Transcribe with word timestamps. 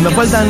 Cuando 0.00 0.16
faltan 0.16 0.48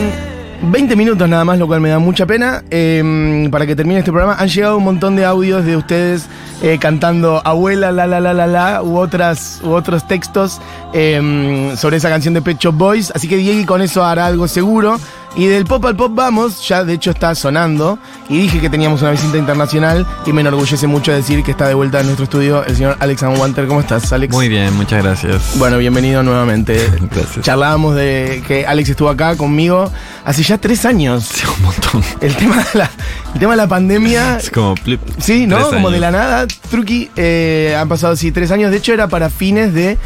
20 0.63 0.95
minutos 0.95 1.29
nada 1.29 1.45
más, 1.45 1.59
lo 1.59 1.67
cual 1.67 1.81
me 1.81 1.89
da 1.89 1.99
mucha 1.99 2.25
pena, 2.25 2.63
eh, 2.71 3.49
para 3.51 3.67
que 3.67 3.75
termine 3.75 3.99
este 3.99 4.13
programa, 4.13 4.37
han 4.39 4.49
llegado 4.49 4.77
un 4.77 4.85
montón 4.85 5.17
de 5.17 5.25
audios 5.25 5.65
de 5.65 5.77
ustedes 5.77 6.27
eh, 6.63 6.79
cantando 6.81 7.43
Abuela, 7.45 7.91
la 7.91 8.07
la 8.07 8.21
la 8.21 8.33
la 8.33 8.47
la, 8.47 8.81
u, 8.81 8.97
otras, 8.97 9.61
u 9.65 9.71
otros 9.71 10.07
textos 10.07 10.61
eh, 10.93 11.75
sobre 11.77 11.97
esa 11.97 12.09
canción 12.09 12.33
de 12.33 12.43
Pet 12.43 12.59
Shop 12.61 12.77
Boys. 12.77 13.11
Así 13.13 13.27
que 13.27 13.39
Diego 13.39 13.67
con 13.67 13.83
eso 13.83 14.05
hará 14.05 14.27
algo 14.27 14.47
seguro. 14.47 15.01
Y 15.37 15.47
del 15.47 15.65
pop 15.65 15.85
al 15.85 15.95
pop 15.95 16.11
vamos, 16.13 16.67
ya 16.67 16.85
de 16.85 16.95
hecho 16.95 17.13
está 17.13 17.35
sonando. 17.35 17.99
Y 18.29 18.39
dije 18.39 18.61
que 18.61 18.69
teníamos 18.69 19.01
una 19.03 19.13
visita 19.13 19.39
internacional 19.39 20.07
y 20.27 20.33
me 20.33 20.41
enorgullece 20.41 20.87
mucho 20.87 21.13
decir 21.13 21.45
que 21.45 21.53
está 21.53 21.69
de 21.69 21.75
vuelta 21.75 22.01
en 22.01 22.07
nuestro 22.07 22.25
estudio 22.25 22.65
el 22.65 22.77
señor 22.77 22.97
Alex 22.99 23.23
Wanter. 23.23 23.67
¿Cómo 23.69 23.81
estás, 23.81 24.13
Alex? 24.13 24.35
Muy 24.35 24.49
bien, 24.49 24.75
muchas 24.75 25.03
gracias. 25.05 25.57
Bueno, 25.59 25.79
bienvenido 25.79 26.23
nuevamente. 26.23 26.91
Gracias. 27.11 27.45
Charlábamos 27.45 27.95
de 27.95 28.43
que 28.47 28.67
Alex 28.67 28.91
estuvo 28.91 29.09
acá 29.09 29.37
conmigo 29.37 29.91
hace 30.25 30.43
ya 30.43 30.59
tres 30.59 30.85
años. 30.85 31.25
Sí, 31.25 31.45
un 31.57 31.63
montón. 31.65 32.05
El 32.21 32.35
tema 32.37 32.57
de 32.57 32.79
la, 32.79 32.91
el 33.35 33.41
tema 33.41 33.53
de 33.53 33.57
la 33.57 33.69
pandemia. 33.69 34.39
Es 34.39 34.51
como 34.51 34.75
plip. 34.75 35.01
Sí, 35.19 35.47
¿no? 35.47 35.59
Como 35.67 35.79
años. 35.79 35.93
de 35.93 36.01
la 36.01 36.11
nada. 36.11 36.47
Truqui, 36.71 37.11
eh, 37.17 37.77
han 37.79 37.89
pasado 37.89 38.15
así 38.15 38.33
tres 38.33 38.51
años. 38.51 38.71
De 38.71 38.79
hecho, 38.79 38.93
era 38.93 39.09
para 39.09 39.31
fines 39.31 39.73
de 39.75 39.97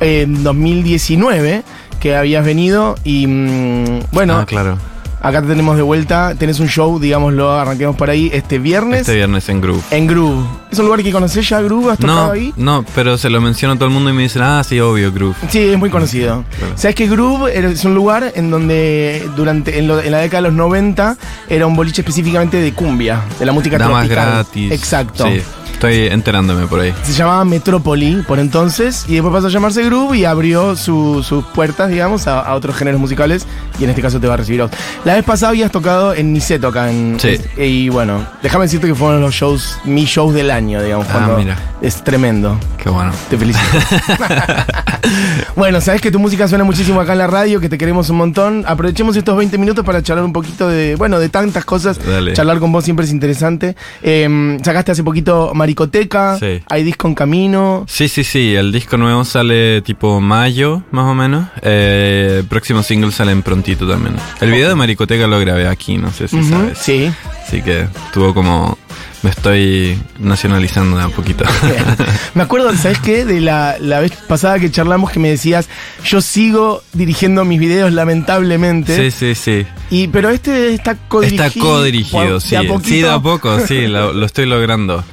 eh, 0.00 0.26
2019 0.28 1.64
que 2.04 2.14
habías 2.14 2.44
venido. 2.44 2.96
Y 3.02 3.26
mm, 3.26 4.00
bueno, 4.12 4.36
Ah, 4.36 4.44
claro. 4.44 4.76
acá 5.22 5.40
te 5.40 5.48
tenemos 5.48 5.74
de 5.76 5.82
vuelta. 5.82 6.34
Tenés 6.38 6.60
un 6.60 6.68
show, 6.68 6.98
digámoslo, 7.00 7.50
arranquemos 7.50 7.96
por 7.96 8.10
ahí, 8.10 8.28
este 8.34 8.58
viernes 8.58 9.00
Este 9.00 9.14
viernes 9.14 9.48
en 9.48 9.62
Groove. 9.62 9.80
en 9.90 10.06
Groove. 10.06 10.44
¿Es 10.70 10.78
un 10.78 10.84
lugar 10.84 11.02
que 11.02 11.10
conocés 11.12 11.48
ya, 11.48 11.62
Groove? 11.62 11.92
¿Has 11.92 11.98
tocado 11.98 12.26
No, 12.26 12.32
ahí? 12.32 12.52
no, 12.58 12.84
pero 12.94 13.16
se 13.16 13.30
lo 13.30 13.40
menciono 13.40 13.72
a 13.72 13.76
todo 13.76 13.86
el 13.86 13.94
mundo 13.94 14.10
y 14.10 14.12
me 14.12 14.22
dicen, 14.24 14.42
ah, 14.42 14.62
sí, 14.62 14.78
obvio, 14.80 15.10
Groove. 15.12 15.34
Sí, 15.48 15.60
es 15.60 15.78
muy 15.78 15.88
conocido. 15.88 16.44
claro. 16.58 16.74
¿Sabes 16.76 16.94
que 16.94 17.06
Groove 17.06 17.48
es 17.56 17.84
un 17.86 17.94
lugar 17.94 18.32
en 18.34 18.50
donde 18.50 19.26
durante 19.34 19.78
en, 19.78 19.88
lo- 19.88 20.00
en 20.02 20.10
la 20.12 20.18
década 20.18 20.42
de 20.42 20.48
los 20.48 20.56
90 20.58 21.16
era 21.48 21.66
un 21.66 21.74
boliche 21.74 22.02
específicamente 22.02 22.58
de 22.58 22.74
cumbia, 22.74 23.22
de 23.38 23.46
la 23.46 23.52
música 23.52 23.78
Damas 23.78 24.04
tropical? 24.06 24.26
gratis. 24.44 24.72
Exacto. 24.72 25.26
Sí, 25.26 25.40
estoy 25.74 26.06
enterándome 26.06 26.66
por 26.66 26.80
ahí. 26.80 26.94
Se 27.02 27.12
llamaba 27.12 27.44
Metrópoli 27.44 28.22
por 28.26 28.38
entonces 28.38 29.04
y 29.08 29.14
después 29.14 29.32
pasó 29.32 29.48
a 29.48 29.50
llamarse 29.50 29.84
Groove 29.84 30.16
y 30.16 30.24
abrió 30.24 30.76
su- 30.76 31.22
sus 31.22 31.44
puertas, 31.46 31.90
digamos, 31.90 32.26
a, 32.26 32.40
a 32.40 32.54
otros 32.54 32.76
géneros 32.76 33.00
musicales 33.00 33.46
y 33.78 33.84
en 33.84 33.90
este 33.90 34.00
caso 34.02 34.18
te 34.20 34.26
va 34.26 34.34
a 34.34 34.36
recibir 34.38 34.62
a 34.62 34.64
vos. 34.66 34.72
La 35.04 35.14
vez 35.14 35.24
pasada 35.24 35.50
habías 35.50 35.70
tocado 35.70 36.14
en 36.14 36.32
Niceto 36.32 36.68
acá 36.68 36.90
en... 36.90 37.18
Sí. 37.20 37.38
Y 37.56 37.88
bueno, 37.90 38.24
déjame 38.42 38.64
decirte 38.64 38.86
que 38.86 38.94
fueron 38.94 39.20
los 39.20 39.34
shows, 39.34 39.78
mis 39.84 40.08
shows 40.08 40.32
del 40.34 40.50
año, 40.50 40.82
digamos. 40.82 41.06
Ah, 41.12 41.34
mira. 41.36 41.56
Es 41.82 42.02
tremendo. 42.02 42.58
Qué 42.82 42.88
bueno. 42.88 43.12
Te 43.28 43.36
felicito. 43.36 43.66
bueno, 45.56 45.80
sabes 45.80 46.00
que 46.00 46.10
tu 46.10 46.18
música 46.18 46.48
suena 46.48 46.64
muchísimo 46.64 47.00
acá 47.00 47.12
en 47.12 47.18
la 47.18 47.26
radio, 47.26 47.60
que 47.60 47.68
te 47.68 47.76
queremos 47.78 48.08
un 48.10 48.16
montón. 48.16 48.64
Aprovechemos 48.66 49.16
estos 49.16 49.36
20 49.36 49.58
minutos 49.58 49.84
para 49.84 50.02
charlar 50.02 50.24
un 50.24 50.32
poquito 50.32 50.68
de, 50.68 50.96
bueno, 50.96 51.18
de 51.18 51.28
tantas 51.28 51.64
cosas. 51.64 51.98
Dale. 52.04 52.32
Charlar 52.32 52.58
con 52.58 52.72
vos 52.72 52.84
siempre 52.84 53.04
es 53.04 53.12
interesante. 53.12 53.76
Eh, 54.02 54.58
sacaste 54.62 54.92
hace 54.92 55.02
poquito 55.04 55.50
Maricoteca, 55.64 56.36
Sí. 56.38 56.60
hay 56.68 56.82
disco 56.82 57.08
en 57.08 57.14
camino. 57.14 57.84
Sí, 57.88 58.08
sí, 58.08 58.22
sí, 58.22 58.54
el 58.54 58.70
disco 58.70 58.98
nuevo 58.98 59.24
sale 59.24 59.80
tipo 59.80 60.20
mayo, 60.20 60.82
más 60.90 61.06
o 61.10 61.14
menos. 61.14 61.46
Eh, 61.62 62.36
el 62.40 62.46
próximo 62.46 62.82
single 62.82 63.10
sale 63.12 63.32
en 63.32 63.42
prontito 63.42 63.88
también. 63.88 64.14
El 64.42 64.50
video 64.50 64.68
de 64.68 64.74
Maricoteca 64.74 65.26
lo 65.26 65.38
grabé 65.40 65.66
aquí, 65.66 65.96
no 65.96 66.12
sé 66.12 66.28
si 66.28 66.42
sabes. 66.44 66.78
Sí. 66.78 67.10
Así 67.54 67.62
que 67.62 67.86
tuvo 68.12 68.34
como... 68.34 68.76
Me 69.22 69.30
estoy 69.30 69.96
nacionalizando 70.18 70.96
de 70.98 71.04
a 71.04 71.08
poquito. 71.08 71.44
Me 72.34 72.42
acuerdo, 72.42 72.74
¿sabes 72.76 72.98
qué? 72.98 73.24
De 73.24 73.40
la, 73.40 73.76
la 73.78 74.00
vez 74.00 74.10
pasada 74.10 74.58
que 74.58 74.72
charlamos 74.72 75.12
que 75.12 75.20
me 75.20 75.30
decías, 75.30 75.68
yo 76.04 76.20
sigo 76.20 76.82
dirigiendo 76.92 77.44
mis 77.44 77.58
videos 77.58 77.92
lamentablemente. 77.92 79.10
sí, 79.10 79.10
sí, 79.10 79.34
sí. 79.34 79.66
Y, 79.88 80.08
pero 80.08 80.28
este 80.30 80.74
está 80.74 80.96
codirigido. 80.96 81.44
Está 81.46 81.60
codirigido, 81.60 82.40
sí. 82.40 82.56
a. 82.56 82.62
Sí, 82.82 83.00
de 83.00 83.10
a 83.10 83.18
poco, 83.20 83.60
sí, 83.60 83.86
lo, 83.86 84.12
lo 84.12 84.26
estoy 84.26 84.46
logrando. 84.46 85.04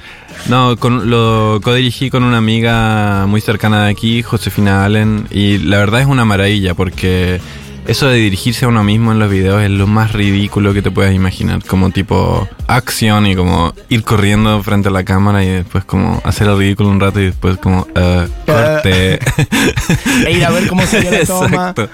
No, 0.49 0.75
con, 0.77 1.09
lo 1.09 1.61
codirigí 1.63 2.09
con 2.09 2.23
una 2.23 2.37
amiga 2.37 3.27
muy 3.27 3.39
cercana 3.39 3.85
de 3.85 3.91
aquí, 3.91 4.23
Josefina 4.23 4.83
Allen, 4.83 5.27
y 5.29 5.59
la 5.59 5.77
verdad 5.77 6.01
es 6.01 6.07
una 6.07 6.25
maravilla 6.25 6.73
porque 6.73 7.39
eso 7.87 8.07
de 8.07 8.17
dirigirse 8.17 8.65
a 8.65 8.67
uno 8.67 8.83
mismo 8.83 9.11
en 9.11 9.19
los 9.19 9.29
videos 9.29 9.61
es 9.63 9.69
lo 9.69 9.87
más 9.87 10.13
ridículo 10.13 10.73
que 10.73 10.81
te 10.81 10.91
puedas 10.91 11.13
imaginar. 11.13 11.63
Como 11.65 11.89
tipo 11.89 12.47
acción 12.67 13.25
y 13.27 13.35
como 13.35 13.73
ir 13.89 14.03
corriendo 14.03 14.61
frente 14.63 14.89
a 14.89 14.91
la 14.91 15.03
cámara 15.03 15.43
y 15.43 15.49
después 15.49 15.83
como 15.83 16.21
hacer 16.23 16.47
el 16.47 16.57
ridículo 16.57 16.89
un 16.89 16.99
rato 16.99 17.19
y 17.19 17.25
después 17.25 17.57
como 17.57 17.87
eh, 17.95 18.27
corte. 18.45 19.19
E 20.25 20.31
ir 20.31 20.45
a 20.45 20.51
ver 20.51 20.67
cómo 20.67 20.85
salía 20.85 21.11
la 21.11 21.25
toma. 21.25 21.47
Exacto. 21.47 21.89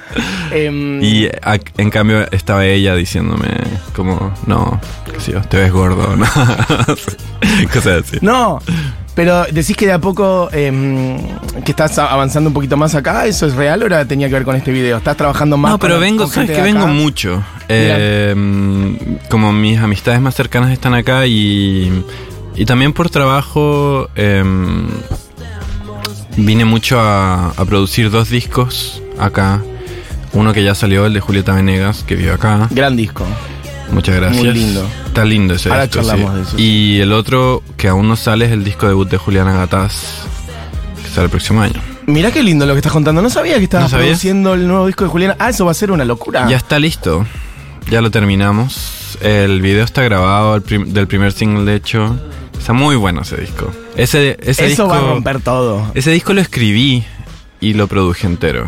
Em, 0.52 1.02
Y 1.04 1.26
a- 1.28 1.60
en 1.78 1.90
cambio 1.90 2.30
estaba 2.32 2.66
ella 2.66 2.96
diciéndome 2.96 3.48
como, 3.96 4.34
no, 4.46 4.80
qué 5.14 5.20
sé 5.20 5.32
yo, 5.34 5.42
te 5.42 5.58
ves 5.58 5.72
gordo, 5.72 6.16
¿no? 6.18 6.26
Cosas 7.74 8.04
así. 8.06 8.18
No, 8.22 8.60
pero 9.18 9.46
decís 9.52 9.76
que 9.76 9.88
de 9.88 9.94
a 9.94 10.00
poco 10.00 10.48
em, 10.54 11.18
que 11.66 11.72
estás 11.72 11.98
avanzando 11.98 12.50
un 12.52 12.54
poquito 12.54 12.78
más 12.78 12.94
acá, 12.94 13.26
¿eso 13.26 13.48
es 13.48 13.56
real 13.56 13.82
o 13.82 13.88
era- 13.88 14.06
tenía 14.06 14.28
que 14.28 14.36
ver 14.36 14.44
con 14.44 14.56
este 14.56 14.72
video? 14.72 14.98
¿Estás 14.98 15.18
trabajando 15.18 15.58
más 15.58 15.72
No, 15.72 15.80
pero 15.80 15.96
con- 15.96 16.02
vengo, 16.02 16.24
con 16.26 16.34
sabes 16.34 16.52
que 16.52 16.62
vengo 16.62 16.84
acá? 16.84 16.88
mucho. 16.94 17.44
Eh, 17.68 18.36
como 19.30 19.52
mis 19.52 19.80
amistades 19.80 20.22
más 20.22 20.36
cercanas 20.36 20.72
están 20.72 20.94
acá 20.94 21.26
y, 21.26 21.92
y 22.56 22.66
también 22.66 22.94
por 22.94 23.10
trabajo 23.10 24.08
em, 24.16 24.88
vine 26.38 26.66
mucho 26.66 27.00
a, 27.00 27.50
a 27.50 27.66
producir 27.66 28.12
dos 28.12 28.30
discos 28.30 29.02
acá. 29.20 29.62
Uno 30.34 30.54
que 30.54 30.64
ya 30.64 30.76
salió, 30.76 31.08
el 31.08 31.14
de 31.14 31.20
Julieta 31.22 31.54
Venegas, 31.54 32.04
que 32.06 32.16
vive 32.16 32.32
acá. 32.32 32.68
Gran 32.70 32.96
disco. 32.96 33.26
Muchas 33.92 34.16
gracias. 34.16 34.44
Muy 34.44 34.54
lindo. 34.54 34.88
Está 35.06 35.26
lindo 35.26 35.54
ese 35.56 35.70
Ahora 35.70 35.88
disco. 35.88 36.02
charlamos 36.02 36.32
sí. 36.32 36.36
de 36.36 36.42
eso, 36.44 36.56
Y 36.60 37.00
el 37.02 37.12
otro 37.14 37.64
que 37.78 37.88
aún 37.88 38.08
no 38.08 38.16
sale 38.16 38.46
es 38.46 38.52
el 38.52 38.64
disco 38.64 38.88
debut 38.88 39.10
de 39.10 39.18
Juliana 39.18 39.54
Gataz, 39.54 40.24
que 41.04 41.10
sale 41.10 41.26
el 41.26 41.30
próximo 41.32 41.62
año. 41.62 41.82
Mirá 42.06 42.32
qué 42.32 42.42
lindo 42.44 42.66
lo 42.66 42.74
que 42.74 42.80
estás 42.80 42.94
contando. 42.94 43.22
No 43.22 43.30
sabía 43.30 43.58
que 43.58 43.64
estabas 43.66 43.92
produciendo 43.94 44.54
el 44.54 44.68
nuevo 44.68 44.88
disco 44.88 45.04
de 45.06 45.10
Juliana. 45.10 45.36
Ah, 45.40 45.50
eso 45.50 45.66
va 45.66 45.72
a 45.72 45.74
ser 45.74 45.92
una 45.92 46.06
locura. 46.06 46.48
Ya 46.50 46.58
está 46.58 46.80
listo. 46.80 47.26
Ya 47.90 48.02
lo 48.02 48.12
terminamos. 48.12 49.18
El 49.22 49.62
video 49.62 49.84
está 49.84 50.04
grabado 50.04 50.56
el 50.56 50.62
prim- 50.62 50.88
del 50.94 51.08
primer 51.08 51.32
single, 51.32 51.64
de 51.66 51.76
hecho. 51.76 52.18
Está 52.58 52.74
muy 52.74 52.96
bueno 52.96 53.22
ese 53.22 53.38
disco. 53.38 53.72
Ese, 53.96 54.38
ese 54.42 54.52
eso 54.68 54.84
disco, 54.84 54.88
va 54.88 54.98
a 54.98 55.02
romper 55.02 55.42
todo. 55.42 55.92
Ese 55.96 56.12
disco 56.12 56.34
lo 56.34 56.42
escribí 56.42 57.04
y 57.62 57.74
lo 57.74 57.88
produje 57.88 58.28
entero. 58.28 58.66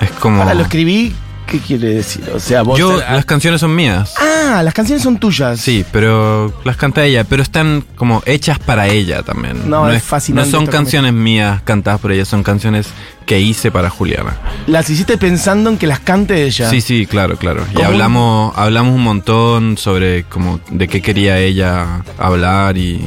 Es 0.00 0.10
como. 0.12 0.42
Ahora 0.42 0.54
lo 0.54 0.62
escribí, 0.62 1.12
¿qué 1.46 1.58
quiere 1.58 1.94
decir? 1.94 2.28
O 2.34 2.40
sea, 2.40 2.62
vos. 2.62 2.78
Yo, 2.78 2.98
las 2.98 3.24
canciones 3.24 3.60
son 3.60 3.74
mías. 3.74 4.14
ah, 4.18 4.62
las 4.62 4.74
canciones 4.74 5.02
son 5.02 5.18
tuyas. 5.18 5.60
Sí, 5.60 5.84
pero 5.92 6.52
las 6.64 6.76
canta 6.76 7.04
ella, 7.04 7.24
pero 7.24 7.42
están 7.42 7.84
como 7.96 8.22
hechas 8.26 8.58
para 8.58 8.88
ella 8.88 9.22
también. 9.22 9.68
No, 9.68 9.90
es 9.90 10.02
fascinante 10.02 10.50
No 10.50 10.58
son 10.58 10.66
canciones 10.66 11.12
mías 11.12 11.62
cantadas 11.62 12.00
por 12.00 12.12
ella, 12.12 12.24
son 12.24 12.42
canciones 12.42 12.88
que 13.26 13.40
hice 13.40 13.70
para 13.70 13.90
Juliana. 13.90 14.36
Las 14.66 14.90
hiciste 14.90 15.18
pensando 15.18 15.70
en 15.70 15.78
que 15.78 15.86
las 15.86 16.00
cante 16.00 16.44
ella. 16.44 16.68
Sí, 16.68 16.80
sí, 16.80 17.06
claro, 17.06 17.36
claro. 17.36 17.64
Y 17.76 17.82
hablamos, 17.82 18.56
hablamos 18.56 18.94
un 18.94 19.02
montón 19.02 19.78
sobre 19.78 20.24
como 20.24 20.60
de 20.70 20.88
qué 20.88 21.00
quería 21.00 21.38
ella 21.38 22.02
hablar 22.18 22.76
y 22.76 23.04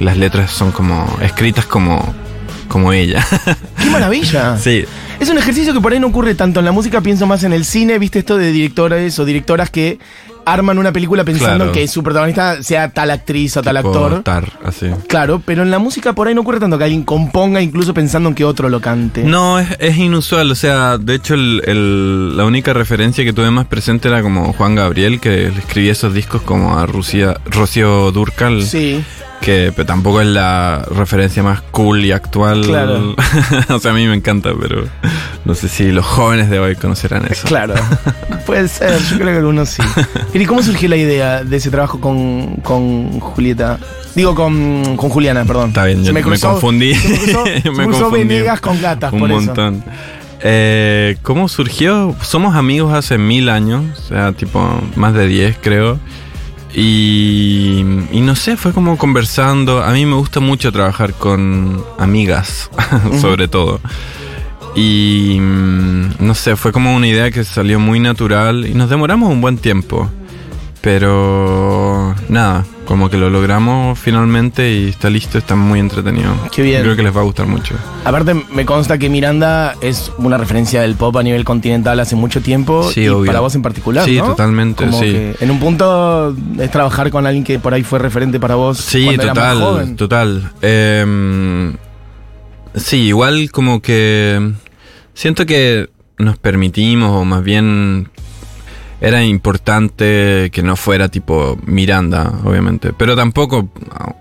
las 0.00 0.16
letras 0.16 0.50
son 0.50 0.72
como 0.72 1.18
escritas 1.22 1.66
como, 1.66 2.14
como 2.68 2.92
ella. 2.92 3.26
¡Qué 3.78 3.90
maravilla! 3.90 4.56
sí. 4.62 4.84
Es 5.20 5.30
un 5.30 5.38
ejercicio 5.38 5.72
que 5.72 5.80
por 5.80 5.92
ahí 5.92 6.00
no 6.00 6.08
ocurre 6.08 6.34
tanto 6.34 6.60
en 6.60 6.66
la 6.66 6.72
música, 6.72 7.00
pienso 7.00 7.26
más 7.26 7.44
en 7.44 7.52
el 7.52 7.64
cine, 7.64 7.98
viste 7.98 8.18
esto 8.18 8.36
de 8.36 8.52
directores 8.52 9.18
o 9.18 9.24
directoras 9.24 9.70
que 9.70 9.98
arman 10.46 10.76
una 10.76 10.92
película 10.92 11.24
pensando 11.24 11.56
Claro. 11.64 11.72
que 11.72 11.88
su 11.88 12.02
protagonista 12.02 12.62
sea 12.62 12.90
tal 12.90 13.10
actriz 13.10 13.56
o 13.56 13.62
tal 13.62 13.76
Tipo 13.78 13.88
actor. 13.88 14.22
Tar, 14.22 14.52
así. 14.62 14.86
Claro, 15.08 15.40
pero 15.42 15.62
en 15.62 15.70
la 15.70 15.78
música 15.78 16.12
por 16.12 16.28
ahí 16.28 16.34
no 16.34 16.42
ocurre 16.42 16.60
tanto 16.60 16.76
que 16.76 16.84
alguien 16.84 17.02
componga 17.04 17.62
incluso 17.62 17.94
pensando 17.94 18.28
en 18.28 18.34
que 18.34 18.44
otro 18.44 18.68
lo 18.68 18.80
cante. 18.80 19.22
No, 19.24 19.58
es, 19.58 19.68
es 19.78 19.96
inusual, 19.96 20.50
o 20.50 20.54
sea, 20.54 20.98
de 20.98 21.14
hecho 21.14 21.32
el, 21.34 21.62
el- 21.64 22.36
la 22.36 22.44
única 22.44 22.74
referencia 22.74 23.24
que 23.24 23.32
tuve 23.32 23.50
más 23.50 23.66
presente 23.66 24.08
era 24.08 24.20
como 24.20 24.52
Juan 24.52 24.74
Gabriel, 24.74 25.18
que 25.20 25.30
le 25.50 25.58
escribía 25.58 25.92
esos 25.92 26.12
discos 26.12 26.42
como 26.42 26.76
a 26.78 26.84
Rusia, 26.84 27.38
Rocío 27.46 28.10
Durcal, 28.12 28.62
Sí. 28.64 29.02
Que 29.44 29.72
pero 29.76 29.84
tampoco 29.84 30.22
es 30.22 30.26
la 30.26 30.86
referencia 30.90 31.42
más 31.42 31.60
cool 31.70 32.04
y 32.04 32.12
actual. 32.12 32.62
Claro. 32.64 33.14
o 33.68 33.78
sea, 33.78 33.90
a 33.90 33.94
mí 33.94 34.06
me 34.06 34.14
encanta, 34.14 34.52
pero 34.58 34.84
no 35.44 35.54
sé 35.54 35.68
si 35.68 35.92
los 35.92 36.04
jóvenes 36.06 36.48
de 36.48 36.58
hoy 36.58 36.74
conocerán 36.76 37.26
eso. 37.30 37.46
Claro, 37.46 37.74
puede 38.46 38.68
ser, 38.68 38.98
yo 39.02 39.16
creo 39.16 39.32
que 39.32 39.38
algunos 39.38 39.68
sí. 39.68 39.82
¿Y 40.34 40.46
cómo 40.46 40.62
surgió 40.62 40.88
la 40.88 40.96
idea 40.96 41.44
de 41.44 41.56
ese 41.56 41.70
trabajo 41.70 42.00
con, 42.00 42.56
con 42.62 43.20
Julieta? 43.20 43.78
Digo, 44.14 44.34
con, 44.34 44.96
con 44.96 45.10
Juliana, 45.10 45.44
perdón. 45.44 45.68
Está 45.68 45.84
bien, 45.84 46.02
yo 46.02 46.14
me, 46.14 46.22
confundí. 46.22 46.94
se 46.94 47.08
me 47.08 47.18
cruzó, 47.18 47.44
se 47.44 47.70
me 47.70 47.84
cruzó 47.84 48.00
confundí. 48.04 48.24
Venegas 48.24 48.60
con 48.60 48.80
gatas, 48.80 49.12
Un 49.12 49.20
por 49.20 49.30
eso. 49.30 49.40
montón. 49.42 49.84
Eh, 50.40 51.16
¿Cómo 51.22 51.48
surgió? 51.48 52.14
Somos 52.22 52.54
amigos 52.54 52.94
hace 52.94 53.18
mil 53.18 53.48
años, 53.48 53.84
o 53.98 54.08
sea, 54.08 54.32
tipo 54.32 54.80
más 54.96 55.12
de 55.12 55.26
diez 55.26 55.56
creo. 55.60 55.98
Y, 56.74 57.84
y 58.10 58.20
no 58.20 58.34
sé, 58.34 58.56
fue 58.56 58.72
como 58.72 58.98
conversando. 58.98 59.82
A 59.82 59.92
mí 59.92 60.04
me 60.06 60.16
gusta 60.16 60.40
mucho 60.40 60.72
trabajar 60.72 61.14
con 61.14 61.84
amigas, 61.98 62.70
sobre 63.20 63.48
todo. 63.48 63.80
Y 64.74 65.38
mm, 65.40 66.14
no 66.18 66.34
sé, 66.34 66.56
fue 66.56 66.72
como 66.72 66.94
una 66.94 67.06
idea 67.06 67.30
que 67.30 67.44
salió 67.44 67.78
muy 67.78 68.00
natural 68.00 68.66
y 68.66 68.74
nos 68.74 68.90
demoramos 68.90 69.30
un 69.30 69.40
buen 69.40 69.58
tiempo. 69.58 70.10
Pero 70.84 72.14
nada, 72.28 72.66
como 72.84 73.08
que 73.08 73.16
lo 73.16 73.30
logramos 73.30 73.98
finalmente 73.98 74.70
y 74.70 74.88
está 74.90 75.08
listo, 75.08 75.38
está 75.38 75.56
muy 75.56 75.80
entretenido. 75.80 76.30
Qué 76.52 76.60
bien. 76.60 76.82
Creo 76.82 76.94
que 76.94 77.02
les 77.02 77.16
va 77.16 77.22
a 77.22 77.24
gustar 77.24 77.46
mucho. 77.46 77.74
Aparte, 78.04 78.34
me 78.34 78.66
consta 78.66 78.98
que 78.98 79.08
Miranda 79.08 79.76
es 79.80 80.12
una 80.18 80.36
referencia 80.36 80.82
del 80.82 80.94
pop 80.94 81.16
a 81.16 81.22
nivel 81.22 81.42
continental 81.42 81.98
hace 82.00 82.16
mucho 82.16 82.42
tiempo. 82.42 82.90
Sí, 82.92 83.04
y 83.04 83.08
obvio. 83.08 83.24
para 83.24 83.40
vos 83.40 83.54
en 83.54 83.62
particular. 83.62 84.04
Sí, 84.04 84.18
¿no? 84.18 84.26
totalmente, 84.26 84.84
Como 84.84 85.00
sí. 85.00 85.06
que 85.06 85.36
en 85.40 85.50
un 85.50 85.58
punto 85.58 86.36
es 86.58 86.70
trabajar 86.70 87.10
con 87.10 87.26
alguien 87.26 87.44
que 87.44 87.58
por 87.58 87.72
ahí 87.72 87.82
fue 87.82 87.98
referente 87.98 88.38
para 88.38 88.56
vos. 88.56 88.76
Sí, 88.76 89.04
cuando 89.06 89.22
eras 89.22 89.36
más 89.36 89.54
total, 89.54 89.62
joven. 89.64 89.96
total. 89.96 90.52
Eh, 90.60 91.72
sí, 92.74 92.96
igual 93.04 93.50
como 93.50 93.80
que 93.80 94.52
siento 95.14 95.46
que 95.46 95.88
nos 96.18 96.36
permitimos, 96.36 97.10
o 97.10 97.24
más 97.24 97.42
bien 97.42 98.10
era 99.06 99.22
importante 99.24 100.50
que 100.52 100.62
no 100.62 100.76
fuera 100.76 101.08
tipo 101.08 101.58
Miranda, 101.66 102.32
obviamente. 102.44 102.92
Pero 102.96 103.14
tampoco, 103.16 103.68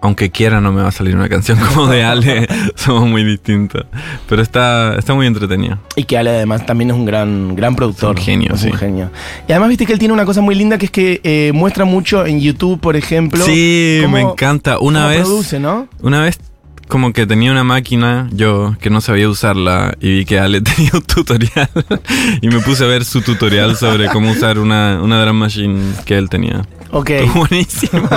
aunque 0.01 0.29
quiera, 0.29 0.59
no 0.61 0.71
me 0.73 0.81
va 0.81 0.89
a 0.89 0.91
salir 0.91 1.15
una 1.15 1.29
canción 1.29 1.57
como 1.73 1.87
de 1.87 2.03
Ale. 2.03 2.47
Somos 2.75 3.07
muy 3.07 3.23
distintos. 3.23 3.85
Pero 4.27 4.41
está, 4.41 4.95
está 4.97 5.13
muy 5.13 5.27
entretenido. 5.27 5.79
Y 5.95 6.03
que 6.03 6.17
Ale 6.17 6.31
además 6.31 6.65
también 6.65 6.89
es 6.91 6.95
un 6.95 7.05
gran, 7.05 7.55
gran 7.55 7.75
productor. 7.75 8.15
Es 8.15 8.21
un 8.21 8.25
genio, 8.25 8.53
Es 8.53 8.63
un 8.63 8.71
sí. 8.71 8.77
genio. 8.77 9.09
Y 9.47 9.51
además 9.51 9.69
viste 9.69 9.85
que 9.85 9.93
él 9.93 9.99
tiene 9.99 10.13
una 10.13 10.25
cosa 10.25 10.41
muy 10.41 10.55
linda 10.55 10.77
que 10.77 10.85
es 10.85 10.91
que 10.91 11.21
eh, 11.23 11.51
muestra 11.53 11.85
mucho 11.85 12.25
en 12.25 12.39
YouTube, 12.39 12.79
por 12.79 12.95
ejemplo. 12.95 13.43
Sí, 13.45 13.99
cómo- 14.03 14.13
me 14.15 14.21
encanta. 14.21 14.79
Una 14.79 14.99
cómo 15.03 15.09
vez. 15.09 15.21
produce, 15.21 15.59
¿no? 15.59 15.87
Una 16.01 16.21
vez 16.21 16.39
como 16.87 17.13
que 17.13 17.25
tenía 17.25 17.51
una 17.51 17.63
máquina 17.63 18.29
yo 18.31 18.75
que 18.79 18.89
no 18.89 19.01
sabía 19.01 19.29
usarla 19.29 19.95
y 19.99 20.17
vi 20.17 20.25
que 20.25 20.39
Ale 20.39 20.61
tenía 20.61 20.91
un 20.93 21.01
tutorial 21.01 21.69
y 22.41 22.47
me 22.47 22.59
puse 22.59 22.83
a 22.83 22.87
ver 22.87 23.05
su 23.05 23.21
tutorial 23.21 23.75
sobre 23.75 24.07
cómo 24.09 24.31
usar 24.31 24.59
una, 24.59 25.01
una 25.01 25.21
drum 25.23 25.37
machine 25.37 25.93
que 26.05 26.17
él 26.17 26.29
tenía. 26.29 26.65
Ok. 26.91 27.09
Estuvo 27.09 27.47
buenísimo. 27.47 28.07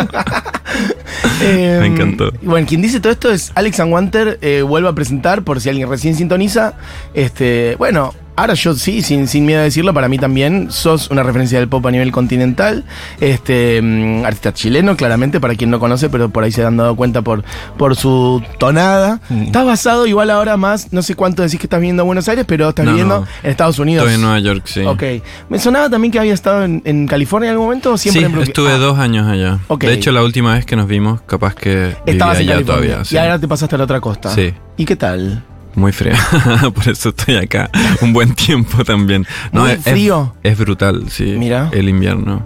Eh, 1.41 1.79
Me 1.81 1.87
encantó. 1.87 2.31
y 2.43 2.47
Bueno, 2.47 2.67
quien 2.67 2.83
dice 2.83 3.01
todo 3.01 3.13
esto 3.13 3.33
es 3.33 3.51
Alex 3.55 3.79
Wanter. 3.79 4.39
Eh, 4.43 4.63
vuelvo 4.63 4.89
a 4.89 4.95
presentar 4.95 5.43
por 5.43 5.61
si 5.61 5.71
alguien 5.71 5.89
recién 5.89 6.15
sintoniza. 6.15 6.75
Este, 7.15 7.77
bueno, 7.79 8.15
ahora 8.37 8.55
yo 8.55 8.75
sí, 8.75 9.03
sin, 9.03 9.27
sin 9.29 9.47
miedo 9.47 9.61
a 9.61 9.65
decirlo, 9.65 9.93
para 9.95 10.09
mí 10.09 10.19
también 10.19 10.69
sos 10.71 11.11
una 11.11 11.23
referencia 11.23 11.59
del 11.59 11.69
pop 11.69 11.85
a 11.87 11.91
nivel 11.91 12.13
continental. 12.13 12.85
Este, 13.21 13.81
mm, 13.83 14.25
artista 14.25 14.53
chileno, 14.53 14.97
claramente, 14.97 15.41
para 15.41 15.55
quien 15.55 15.71
no 15.71 15.79
conoce, 15.81 16.09
pero 16.11 16.29
por 16.29 16.45
ahí 16.45 16.53
se 16.53 16.65
han 16.65 16.77
dado 16.77 16.95
cuenta 16.97 17.23
por, 17.23 17.45
por 17.77 17.97
su 17.97 18.43
tonada. 18.59 19.21
Estás 19.31 19.65
basado 19.67 20.07
igual 20.07 20.31
ahora 20.31 20.57
más, 20.57 20.93
no 20.93 21.03
sé 21.03 21.15
cuánto 21.15 21.43
decís 21.43 21.59
que 21.59 21.67
estás 21.67 21.81
viviendo 21.81 22.03
en 22.03 22.07
Buenos 22.09 22.29
Aires, 22.29 22.45
pero 22.47 22.69
estás 22.69 22.85
No, 22.85 22.93
viviendo 22.93 23.21
no. 23.21 23.27
en 23.43 23.51
Estados 23.51 23.79
Unidos. 23.79 24.05
Estoy 24.05 24.15
en 24.17 24.21
Nueva 24.23 24.39
York, 24.41 24.63
sí. 24.67 24.81
Ok. 24.83 25.03
Me 25.49 25.59
sonaba 25.59 25.89
también 25.91 26.13
que 26.13 26.19
había 26.19 26.35
estado 26.35 26.65
en, 26.65 26.83
en 26.85 27.07
California 27.07 27.49
en 27.49 27.53
algún 27.53 27.67
momento 27.67 27.93
o 27.93 27.99
siempre 27.99 28.21
sí, 28.21 28.27
en 28.27 28.33
Brooklyn? 28.33 28.51
estuve 28.51 28.73
Ah, 28.73 28.79
dos 28.79 28.99
años 28.99 29.27
allá. 29.29 29.59
Ok. 29.69 29.85
De 29.85 29.93
hecho, 29.95 30.13
la 30.13 30.23
última 30.23 30.55
vez 30.55 30.67
que 30.67 30.77
nos 30.77 30.87
vimos, 30.87 31.21
capaz 31.23 31.55
que 31.55 31.97
Estabas 32.07 32.37
en 32.37 32.41
vivía 32.43 32.57
allá 32.57 32.65
California. 32.65 32.65
todavía. 32.65 33.05
sí. 33.05 33.15
Y 33.15 33.19
ahora 33.19 33.39
te 33.39 33.49
pasaste 33.49 33.75
a 33.75 33.79
la 33.79 33.85
otra 33.85 34.01
costa. 34.01 34.35
Sí. 34.35 34.53
¿Y 34.77 34.85
qué 34.85 34.97
tal? 34.97 35.43
Muy 35.77 35.93
frío. 35.93 36.15
Por 36.75 36.89
eso 36.89 37.11
estoy 37.11 37.37
acá. 37.37 37.71
Un 38.01 38.13
buen 38.13 38.35
tiempo 38.35 38.83
también. 38.85 39.25
Muy 39.53 39.71
es, 39.73 39.83
frío. 39.85 40.35
Es, 40.43 40.53
es 40.55 40.59
brutal, 40.59 41.05
sí. 41.11 41.37
Mira. 41.39 41.69
El 41.73 41.89
invierno. 41.89 42.43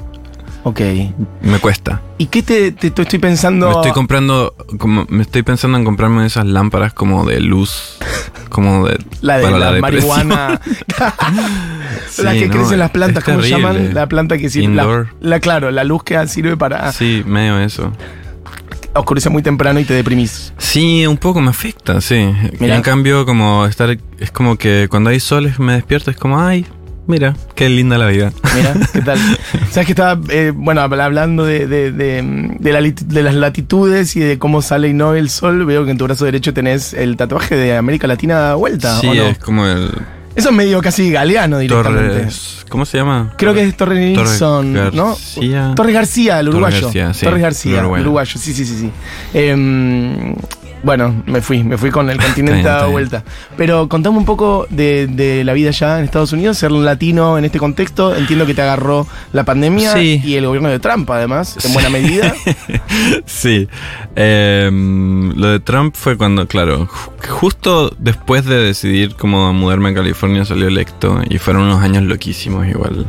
Ok. 0.63 0.81
Me 1.41 1.59
cuesta. 1.59 2.03
¿Y 2.19 2.27
qué 2.27 2.43
te, 2.43 2.73
te- 2.73 2.91
te 2.91 3.03
estoy 3.03 3.19
pensando? 3.19 3.69
Me 3.71 3.75
estoy 3.77 3.93
comprando, 3.93 4.55
como, 4.79 5.07
me 5.09 5.23
estoy 5.23 5.43
pensando 5.43 5.79
en 5.79 5.85
comprarme 5.85 6.27
esas 6.27 6.45
lámparas 6.45 6.93
como 6.93 7.25
de 7.25 7.41
luz, 7.41 7.97
como 8.51 8.87
de 8.87 8.99
la 9.23 9.39
de 9.39 9.43
para 9.45 9.59
la, 9.59 9.81
marihuana. 9.81 10.61
Sí, 12.11 12.23
la 12.23 12.33
que 12.33 12.47
no, 12.49 12.55
crecen 12.55 12.79
las 12.79 12.91
plantas, 12.91 13.25
¿cómo 13.25 13.41
se 13.43 13.49
terrible. 13.51 13.69
llaman? 13.73 13.95
La 13.95 14.07
planta 14.07 14.37
que 14.39 14.51
sirve. 14.51 14.75
La, 14.75 15.07
la- 15.21 15.41
claro, 15.41 15.71
la 15.71 15.85
luz 15.85 16.03
que 16.05 16.27
sirve 16.29 16.57
para 16.57 16.93
Sí, 16.93 17.23
medio 17.27 17.59
eso. 17.59 17.93
Oscurece 18.95 19.31
muy 19.31 19.43
temprano 19.43 19.81
y 19.81 19.85
te 19.85 19.95
deprimís. 19.95 20.53
Sí, 20.59 21.07
un 21.07 21.17
poco 21.17 21.41
me 21.41 21.51
afecta, 21.51 22.01
sí. 22.01 22.15
Y 22.17 22.57
Mira. 22.61 22.77
en 22.77 22.83
cambio, 22.83 23.25
como 23.27 23.67
estar, 23.67 23.97
es 24.19 24.31
como 24.31 24.57
que 24.57 24.89
cuando 24.91 25.11
hay 25.11 25.21
sol 25.21 25.53
me 25.59 25.75
despierto, 25.75 26.11
es 26.11 26.17
como, 26.17 26.41
ay, 26.41 26.67
mira, 27.07 27.35
qué 27.55 27.69
linda 27.69 27.99
la 27.99 28.07
vida. 28.07 28.33
Mira, 28.55 28.75
¿qué 28.93 29.01
tal? 29.03 29.19
Sabes 29.71 29.87
que 29.87 29.93
estaba, 29.93 30.21
eh, 30.29 30.53
bueno, 30.55 30.81
habla- 30.81 31.05
hablando 31.07 31.45
de, 31.45 31.67
de- 31.67 31.93
de- 31.93 32.57
de 32.59 32.73
la 32.73 32.81
lit- 32.81 33.01
de 33.07 33.23
las 33.23 33.35
latitudes 33.35 34.15
y 34.17 34.21
de 34.21 34.39
cómo 34.39 34.63
sale 34.63 34.89
y 34.89 34.93
no 34.93 35.15
el 35.15 35.31
sol, 35.31 35.65
veo 35.67 35.85
que 35.85 35.91
en 35.93 35.99
tu 35.99 36.05
brazo 36.05 36.25
derecho 36.25 36.53
tenés 36.55 36.93
el 36.95 37.17
tatuaje 37.17 37.57
de 37.57 37.77
América 37.77 38.07
Latina 38.07 38.55
vuelta, 38.55 38.99
sí, 39.01 39.09
¿o 39.09 39.15
no? 39.15 39.23
es 39.25 39.39
como 39.39 39.67
el 39.67 39.91
Eso 40.37 40.51
es 40.51 40.55
medio 40.55 40.81
casi 40.81 41.11
galeano 41.11 41.59
directamente. 41.59 42.15
Torres, 42.19 42.65
¿cómo 42.69 42.87
se 42.87 42.99
llama? 42.99 43.33
Creo 43.37 43.53
que 43.53 43.65
es 43.65 43.77
Torres 43.77 43.99
Nilsson, 43.99 44.73
¿no? 44.95 45.09
García. 45.09 45.73
Torres 45.75 45.95
García, 45.95 46.41
el 46.41 46.47
Torres 46.47 46.55
uruguayo. 46.55 46.83
García, 46.87 47.15
sí, 47.15 47.25
Torres 47.27 47.43
García, 47.43 47.73
el 47.75 47.81
uruguayo. 47.81 48.03
uruguayo. 48.05 48.39
Sí, 48.39 48.53
sí, 48.55 48.65
sí, 48.65 48.79
sí. 48.79 48.91
Em, 49.35 50.35
bueno, 50.83 51.23
me 51.27 51.41
fui, 51.43 51.63
me 51.63 51.77
fui 51.79 51.91
con 51.91 52.09
el 52.11 52.19
continente 52.19 52.69
a 52.69 52.87
vuelta. 52.87 53.23
Pero 53.57 53.89
contame 53.89 54.17
un 54.19 54.25
poco 54.25 54.67
de, 54.71 55.07
de 55.07 55.45
la 55.45 55.53
vida 55.53 55.69
allá 55.71 55.99
en 55.99 56.05
Estados 56.05 56.33
Unidos, 56.33 56.59
ser 56.59 56.73
latino 56.73 57.37
en 57.39 57.45
este 57.45 57.59
contexto. 57.59 58.15
Entiendo 58.15 58.47
que 58.47 58.55
te 58.55 58.63
agarró 58.63 59.07
la 59.33 59.45
pandemia 59.45 59.93
Sí. 59.95 60.21
y 60.25 60.35
el 60.35 60.47
gobierno 60.47 60.69
de 60.69 60.79
Trump, 60.79 61.11
además, 61.11 61.57
en 61.65 61.73
buena 61.75 61.91
medida. 61.91 62.35
Sí. 63.27 63.69
Em, 64.17 65.33
lo 65.37 65.49
de 65.49 65.61
Trump 65.61 65.95
fue 65.97 66.17
cuando, 66.17 66.47
claro, 66.47 66.87
ju- 66.87 67.29
justo 67.29 67.95
después 67.99 68.45
de 68.45 68.57
decidir 68.57 69.15
cómo 69.17 69.53
mudarme 69.53 69.91
a 69.91 69.95
California 69.95 70.45
salió 70.45 70.69
electo 70.69 71.21
y 71.29 71.39
fueron 71.39 71.63
unos 71.63 71.83
años 71.83 72.03
loquísimos 72.05 72.67
igual. 72.67 73.07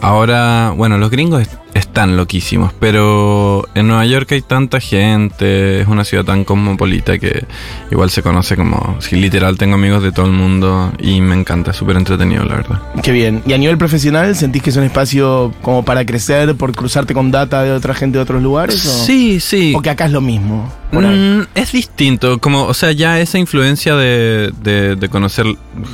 Ahora, 0.00 0.72
bueno, 0.76 0.98
los 0.98 1.10
gringos 1.10 1.46
están 1.74 2.16
loquísimos, 2.16 2.72
pero 2.78 3.66
en 3.74 3.86
Nueva 3.88 4.04
York 4.06 4.30
hay 4.32 4.42
tanta 4.42 4.78
gente, 4.80 5.80
es 5.80 5.88
una 5.88 6.04
ciudad 6.04 6.24
tan 6.24 6.44
cosmopolita 6.44 7.18
que 7.18 7.44
igual 7.90 8.10
se 8.10 8.22
conoce 8.22 8.56
como, 8.56 8.96
sí, 9.00 9.16
literal, 9.16 9.56
tengo 9.56 9.74
amigos 9.76 10.02
de 10.02 10.12
todo 10.12 10.26
el 10.26 10.32
mundo 10.32 10.92
y 10.98 11.20
me 11.20 11.34
encanta, 11.34 11.70
es 11.70 11.76
súper 11.78 11.96
entretenido, 11.96 12.44
la 12.44 12.56
verdad. 12.56 12.82
Qué 13.02 13.12
bien. 13.12 13.42
¿Y 13.46 13.52
a 13.54 13.58
nivel 13.58 13.78
profesional 13.78 14.34
sentís 14.36 14.62
que 14.62 14.70
es 14.70 14.76
un 14.76 14.84
espacio 14.84 15.52
como 15.62 15.84
para 15.84 16.04
crecer, 16.04 16.54
por 16.56 16.72
cruzarte 16.74 17.14
con 17.14 17.30
data 17.30 17.62
de 17.62 17.72
otra 17.72 17.94
gente 17.94 18.18
de 18.18 18.22
otros 18.22 18.42
lugares? 18.42 18.84
o- 18.86 19.04
Sí, 19.04 19.40
sí. 19.40 19.72
¿O 19.74 19.80
que 19.80 19.90
acá 19.90 20.04
es 20.06 20.12
lo 20.12 20.20
mismo? 20.20 20.70
Mm, 20.92 21.40
es 21.54 21.72
distinto, 21.72 22.38
como, 22.38 22.64
o 22.64 22.74
sea, 22.74 22.92
ya 22.92 23.18
esa 23.18 23.38
influencia 23.38 23.96
de, 23.96 24.52
de- 24.62 24.94
de 24.96 25.08
conocer 25.08 25.46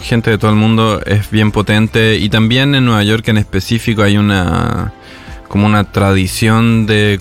gente 0.02 0.30
de 0.30 0.38
todo 0.38 0.50
el 0.50 0.56
mundo 0.56 1.00
es 1.06 1.30
bien 1.30 1.52
potente 1.52 2.16
y 2.16 2.28
también 2.28 2.74
en 2.74 2.84
Nueva 2.84 3.04
York 3.04 3.28
en 3.28 3.38
específico 3.38 4.02
hay 4.02 4.16
una 4.18 4.92
como 5.48 5.66
una 5.66 5.84
tradición 5.84 6.86
de, 6.86 7.20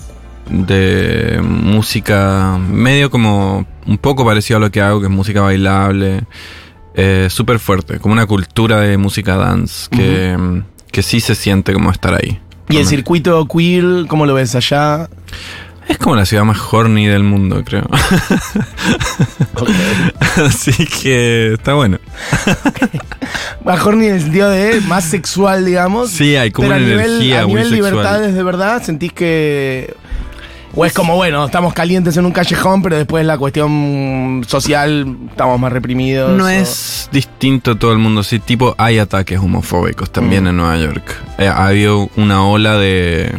de 0.50 1.40
música 1.42 2.58
medio 2.58 3.10
como 3.10 3.66
un 3.86 3.98
poco 3.98 4.24
parecido 4.24 4.58
a 4.58 4.60
lo 4.60 4.70
que 4.70 4.80
hago, 4.80 5.00
que 5.00 5.06
es 5.06 5.12
música 5.12 5.40
bailable, 5.40 6.24
eh, 6.94 7.28
súper 7.30 7.58
fuerte, 7.58 7.98
como 7.98 8.12
una 8.12 8.26
cultura 8.26 8.80
de 8.80 8.96
música 8.96 9.36
dance 9.36 9.88
que, 9.90 10.62
que 10.90 11.02
sí 11.02 11.20
se 11.20 11.34
siente 11.34 11.72
como 11.72 11.90
estar 11.90 12.14
ahí. 12.14 12.40
¿Y 12.70 12.76
el 12.76 12.86
circuito 12.86 13.46
queer, 13.46 14.06
cómo 14.08 14.26
lo 14.26 14.34
ves 14.34 14.54
allá? 14.54 15.08
Es 15.88 15.98
como 15.98 16.16
la 16.16 16.26
ciudad 16.26 16.44
más 16.44 16.58
horny 16.70 17.06
del 17.06 17.22
mundo, 17.22 17.62
creo. 17.64 17.88
Así 20.44 20.86
que 20.86 21.54
está 21.54 21.74
bueno. 21.74 21.98
Mejor 23.64 23.96
ni 23.96 24.06
en 24.06 24.14
el 24.14 24.22
sentido 24.22 24.50
de 24.50 24.80
más 24.82 25.04
sexual, 25.04 25.64
digamos. 25.64 26.10
Sí, 26.10 26.36
hay 26.36 26.50
como 26.50 26.68
pero 26.68 26.78
una 26.80 26.86
a 26.86 26.88
nivel, 26.88 27.10
energía 27.12 27.40
a 27.42 27.46
muy 27.46 27.54
nivel 27.62 27.68
sexual. 27.70 27.90
libertades 27.92 28.34
de 28.34 28.42
verdad, 28.42 28.82
sentís 28.82 29.12
que. 29.12 29.94
O 30.74 30.84
es 30.84 30.92
como, 30.92 31.16
bueno, 31.16 31.46
estamos 31.46 31.72
calientes 31.72 32.16
en 32.18 32.26
un 32.26 32.30
callejón, 32.32 32.82
pero 32.82 32.96
después 32.96 33.24
la 33.24 33.38
cuestión 33.38 34.44
social 34.46 35.16
estamos 35.30 35.58
más 35.58 35.72
reprimidos. 35.72 36.36
No 36.36 36.44
o- 36.44 36.48
es 36.48 37.08
distinto 37.10 37.76
todo 37.76 37.92
el 37.92 37.98
mundo. 37.98 38.22
Sí, 38.22 38.38
tipo, 38.38 38.74
hay 38.78 38.98
ataques 38.98 39.38
homofóbicos 39.40 40.10
también 40.12 40.44
Mm. 40.44 40.48
en 40.48 40.56
Nueva 40.58 40.76
York. 40.76 41.16
Eh, 41.38 41.48
ha 41.48 41.66
habido 41.66 42.10
una 42.16 42.44
ola 42.46 42.76
de. 42.76 43.32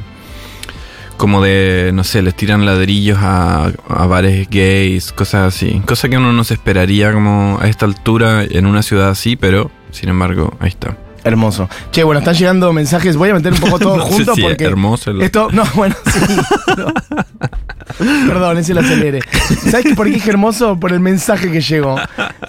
Como 1.20 1.42
de, 1.44 1.92
no 1.94 2.06
sé, 2.06 2.22
les 2.22 2.34
tiran 2.34 2.66
ladrillos 2.66 3.18
a, 3.22 3.74
a 3.90 4.06
bares 4.06 4.48
gays, 4.50 5.12
cosas 5.12 5.54
así. 5.54 5.82
Cosa 5.86 6.08
que 6.08 6.16
uno 6.16 6.32
no 6.32 6.46
se 6.46 6.54
esperaría 6.54 7.12
como 7.12 7.60
a 7.62 7.68
esta 7.68 7.86
altura 7.86 8.46
en 8.50 8.66
una 8.66 8.82
ciudad 8.84 9.10
así, 9.10 9.36
pero 9.36 9.70
sin 9.92 10.08
embargo, 10.08 10.56
ahí 10.62 10.70
está. 10.70 10.96
Hermoso. 11.26 11.68
Che, 11.92 12.04
bueno, 12.06 12.20
están 12.20 12.36
llegando 12.36 12.72
mensajes. 12.72 13.18
Voy 13.18 13.30
a 13.32 13.34
meter 13.34 13.52
un 13.52 13.60
poco 13.60 13.78
todo 13.80 13.98
No 13.98 14.04
junto 14.06 14.34
si 14.34 14.42
es 14.42 14.48
porque. 14.48 14.64
hermoso 14.64 15.12
el- 15.12 15.22
Esto, 15.22 15.50
no, 15.52 15.66
bueno, 15.76 15.94
sí. 16.06 16.20
no. 16.78 16.94
Perdón, 18.28 18.58
ese 18.60 18.74
lo 18.74 18.80
acelere. 18.80 19.20
¿Sabes 19.70 19.94
por 19.96 20.08
qué 20.08 20.14
dije 20.14 20.30
hermoso? 20.30 20.80
Por 20.80 20.94
el 20.94 21.02
mensaje 21.02 21.52
que 21.52 21.60
llegó. 21.60 21.98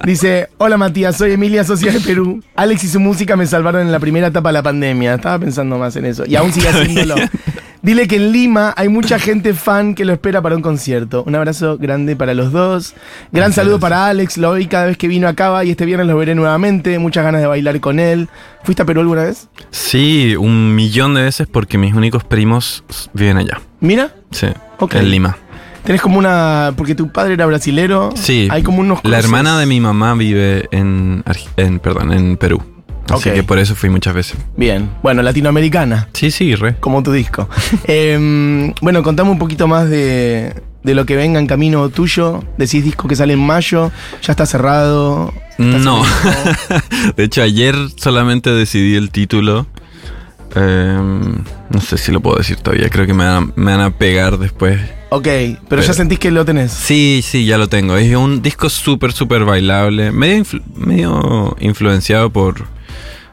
Dice: 0.05 0.49
Hola 0.59 0.77
Matías, 0.77 1.17
soy 1.17 1.33
Emilia, 1.33 1.65
socia 1.65 1.91
de 1.91 1.99
Perú. 1.99 2.41
Alex 2.55 2.85
y 2.85 2.89
su 2.89 3.01
música 3.01 3.35
me 3.37 3.47
salvaron 3.47 3.83
en 3.83 3.91
la 3.91 3.99
primera 3.99 4.29
etapa 4.29 4.51
de 4.51 4.53
la 4.53 4.63
pandemia. 4.63 5.15
Estaba 5.15 5.41
pensando 5.41 5.77
más 5.77 5.97
en 5.97 6.05
eso. 6.05 6.25
Y 6.27 6.37
aún 6.37 6.53
sigue 6.53 6.69
haciéndolo. 6.69 7.17
Dile 7.83 8.07
que 8.07 8.17
en 8.17 8.31
Lima 8.33 8.75
hay 8.77 8.89
mucha 8.91 9.19
gente 9.19 9.55
fan 9.55 9.95
que 9.95 10.05
lo 10.05 10.13
espera 10.13 10.43
para 10.43 10.55
un 10.55 10.61
concierto. 10.61 11.25
Un 11.27 11.35
abrazo 11.35 11.79
grande 11.79 12.15
para 12.15 12.35
los 12.35 12.53
dos. 12.53 12.95
Gran 13.33 13.55
saludo 13.55 13.81
para 13.81 14.07
Alex. 14.09 14.37
Lo 14.37 14.53
vi 14.53 14.67
cada 14.67 14.87
vez 14.87 14.99
que 14.99 15.09
vino 15.09 15.27
acá 15.27 15.65
y 15.65 15.71
este 15.71 15.87
viernes 15.87 16.07
lo 16.07 16.17
veré 16.19 16.35
nuevamente. 16.35 16.99
Muchas 16.99 17.25
ganas 17.25 17.41
de 17.41 17.47
bailar 17.47 17.81
con 17.81 17.99
él. 17.99 18.29
¿Fuiste 18.65 18.83
a 18.83 18.87
Perú 18.87 19.01
alguna 19.01 19.23
vez? 19.25 19.49
Sí, 19.71 20.37
un 20.39 20.75
millón 20.75 21.15
de 21.15 21.23
veces 21.23 21.47
porque 21.51 21.79
mis 21.79 21.95
únicos 21.95 22.23
primos 22.23 22.85
viven 23.15 23.39
allá. 23.39 23.61
Mira, 23.81 24.13
Sí, 24.31 24.49
Ok. 24.79 24.97
en 24.97 25.11
Lima. 25.11 25.39
tenés 25.83 26.03
como 26.03 26.19
una. 26.19 26.75
Porque 26.77 26.95
tu 26.95 27.11
padre 27.11 27.33
era 27.33 27.47
brasilero. 27.47 28.11
Sí. 28.15 28.47
Hay 28.51 28.63
como 28.63 28.81
unos. 28.81 28.99
La 28.99 29.03
cruces. 29.03 29.25
hermana 29.25 29.59
de 29.59 29.65
mi 29.65 29.81
mamá 29.81 30.15
vive 30.15 30.69
en, 30.71 31.25
en 31.57 31.79
perdón, 31.79 32.13
en 32.13 32.37
Perú. 32.37 32.63
Así 33.15 33.31
que 33.31 33.43
por 33.43 33.59
eso 33.59 33.75
fui 33.75 33.91
muchas 33.91 34.15
veces. 34.15 34.37
Bien. 34.57 34.91
Bueno, 35.03 35.23
latinoamericana. 35.23 36.09
Sí, 36.13 36.31
sí, 36.31 36.55
re. 36.55 36.77
como 36.81 37.03
tu 37.03 37.13
disco. 37.13 37.49
Em, 37.85 38.73
bueno, 38.81 39.03
contame 39.03 39.31
un 39.31 39.39
poquito 39.39 39.67
más 39.69 39.89
de, 39.89 40.55
de 40.83 40.95
lo 40.95 41.05
que 41.07 41.17
venga 41.17 41.39
en 41.41 41.47
camino 41.47 41.89
tuyo. 41.89 42.43
Decís 42.59 42.85
disco 42.85 43.09
que 43.09 43.17
sale 43.17 43.33
en 43.35 43.41
mayo, 43.41 43.91
ya 44.23 44.33
está 44.33 44.47
cerrado. 44.47 45.33
¿Estás 45.59 45.83
No. 45.83 46.03
De 47.17 47.25
hecho, 47.25 47.43
ayer 47.43 47.75
solamente 47.97 48.51
decidí 48.51 48.97
el 48.97 49.11
título. 49.11 49.67
Em, 50.55 51.45
no 51.71 51.81
sé 51.81 51.97
si 51.99 52.11
lo 52.13 52.21
puedo 52.21 52.37
decir 52.39 52.57
todavía. 52.57 52.89
Creo 52.89 53.07
que 53.07 53.15
me 53.15 53.25
van 53.25 53.45
a, 53.45 53.53
me 53.55 53.73
van 53.77 53.81
a 53.81 53.91
pegar 53.91 54.39
después. 54.39 54.81
ok, 55.11 55.29
pero, 55.69 55.83
ya 55.83 55.93
sentís 55.93 56.19
que 56.19 56.31
lo 56.31 56.45
tenés. 56.45 56.73
Sí, 56.73 57.21
sí, 57.25 57.45
ya 57.47 57.57
lo 57.59 57.69
tengo. 57.69 57.97
Es 57.97 58.15
un 58.17 58.43
disco 58.43 58.69
súper, 58.69 59.13
súper 59.13 59.45
bailable. 59.45 60.11
Medio, 60.11 60.43
influ- 60.45 60.63
medio 60.75 61.57
influenciado 61.61 62.31
por, 62.31 62.67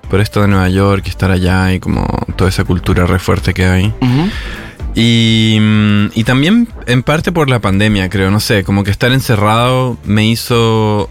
por 0.10 0.22
esto 0.22 0.42
de 0.42 0.48
Nueva 0.48 0.70
York 0.70 1.04
y 1.06 1.10
estar 1.10 1.32
allá 1.32 1.74
y 1.74 1.80
como 1.80 2.06
toda 2.36 2.50
esa 2.50 2.64
cultura 2.64 3.06
re 3.06 3.20
fuerte 3.20 3.54
que 3.54 3.66
hay. 3.66 3.94
Y, 4.96 5.58
mm, 5.60 6.08
y 6.16 6.24
también 6.24 6.68
en 6.88 7.04
parte 7.04 7.32
por 7.32 7.50
la 7.50 7.60
pandemia, 7.60 8.10
creo, 8.10 8.32
no 8.32 8.40
sé, 8.40 8.64
como 8.64 8.84
que 8.84 8.92
estar 8.92 9.12
encerrado 9.12 9.98
me 10.06 10.26
hizo, 10.26 11.10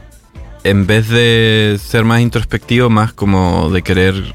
en 0.65 0.87
vez 0.87 1.09
de 1.09 1.79
ser 1.81 2.05
más 2.05 2.21
introspectivo, 2.21 2.91
más 2.91 3.12
como 3.12 3.71
de 3.71 3.83
querer 3.83 4.35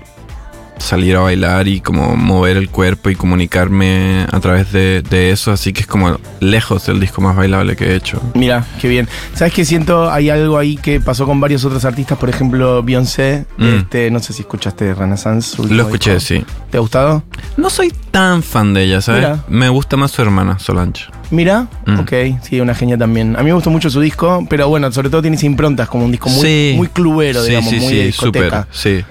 salir 0.82 1.16
a 1.16 1.20
bailar 1.22 1.68
y 1.68 1.80
como 1.82 2.16
mover 2.16 2.58
el 2.58 2.70
cuerpo 2.70 3.10
y 3.10 3.16
comunicarme 3.16 4.26
a 4.32 4.40
través 4.40 4.72
de, 4.72 5.02
de 5.02 5.32
eso, 5.32 5.52
así 5.52 5.74
que 5.74 5.82
es 5.82 5.88
como 5.88 6.18
lejos 6.40 6.88
el 6.90 7.00
disco 7.00 7.22
más 7.22 7.36
bailable 7.36 7.76
que 7.76 7.86
he 7.92 7.96
hecho. 7.96 8.22
Mira, 8.34 8.66
qué 8.80 8.88
bien. 8.88 9.08
¿Sabes 9.34 9.54
qué 9.54 9.66
siento? 9.66 10.12
Hay 10.12 10.30
algo 10.30 10.58
ahí 10.58 10.76
que 10.78 11.00
pasó 11.00 11.26
con 11.26 11.40
varios 11.40 11.64
otros 11.66 11.86
artistas, 11.86 12.18
por 12.18 12.30
ejemplo, 12.30 12.82
Beyoncé. 12.84 13.46
Mm. 13.58 13.64
Este, 13.76 14.12
no 14.12 14.20
sé 14.20 14.34
si 14.34 14.42
escuchaste 14.42 14.94
Renaissance. 14.94 15.58
Lo 15.70 15.84
escuché, 15.84 16.16
disco. 16.16 16.28
sí. 16.28 16.46
¿Te 16.70 16.78
ha 16.78 16.80
gustado? 16.80 17.24
No 17.58 17.70
soy 17.70 17.94
tan 18.12 18.42
fan 18.44 18.74
de 18.74 18.84
ella, 18.84 19.02
¿sabes? 19.02 19.22
Mira. 19.22 19.44
Me 19.50 19.70
gusta 19.70 19.98
más 19.98 20.12
su 20.12 20.22
hermana, 20.22 20.58
Solange. 20.60 21.06
Mira, 21.30 21.68
Mm. 21.86 22.00
ok, 22.00 22.14
sí, 22.44 22.60
una 22.60 22.76
genia 22.76 22.98
también. 22.98 23.36
A 23.36 23.40
mí 23.40 23.46
me 23.46 23.54
gustó 23.54 23.70
mucho 23.70 23.90
su 23.90 24.00
disco, 24.02 24.46
pero 24.50 24.68
bueno, 24.70 24.92
sobre 24.92 25.10
todo 25.10 25.22
tiene 25.22 25.38
esa 25.38 25.46
impronta, 25.46 25.84
es 25.84 25.90
como 25.90 26.06
un 26.06 26.12
disco 26.12 26.30
muy, 26.30 26.42
Sí. 26.42 26.74
muy 26.76 26.88
clubero, 26.88 27.42
digamos, 27.44 27.70
sí, 27.70 27.78
muy 27.80 27.94
de 27.96 28.04
discoteca. 28.06 28.68
súper, 28.72 29.00
sí. 29.00 29.06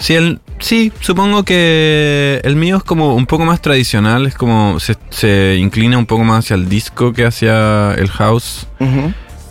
Sí, 0.00 0.14
el, 0.14 0.40
sí, 0.58 0.92
supongo 1.00 1.44
que 1.44 2.40
el 2.42 2.56
mío 2.56 2.78
es 2.78 2.82
como 2.82 3.14
un 3.14 3.26
poco 3.26 3.44
más 3.44 3.60
tradicional, 3.60 4.26
es 4.26 4.34
como 4.34 4.80
se, 4.80 4.96
se 5.10 5.56
inclina 5.60 5.98
un 5.98 6.06
poco 6.06 6.24
más 6.24 6.46
hacia 6.46 6.54
el 6.56 6.70
disco 6.70 7.12
que 7.12 7.26
hacia 7.26 7.92
el 7.92 8.08
house, 8.08 8.66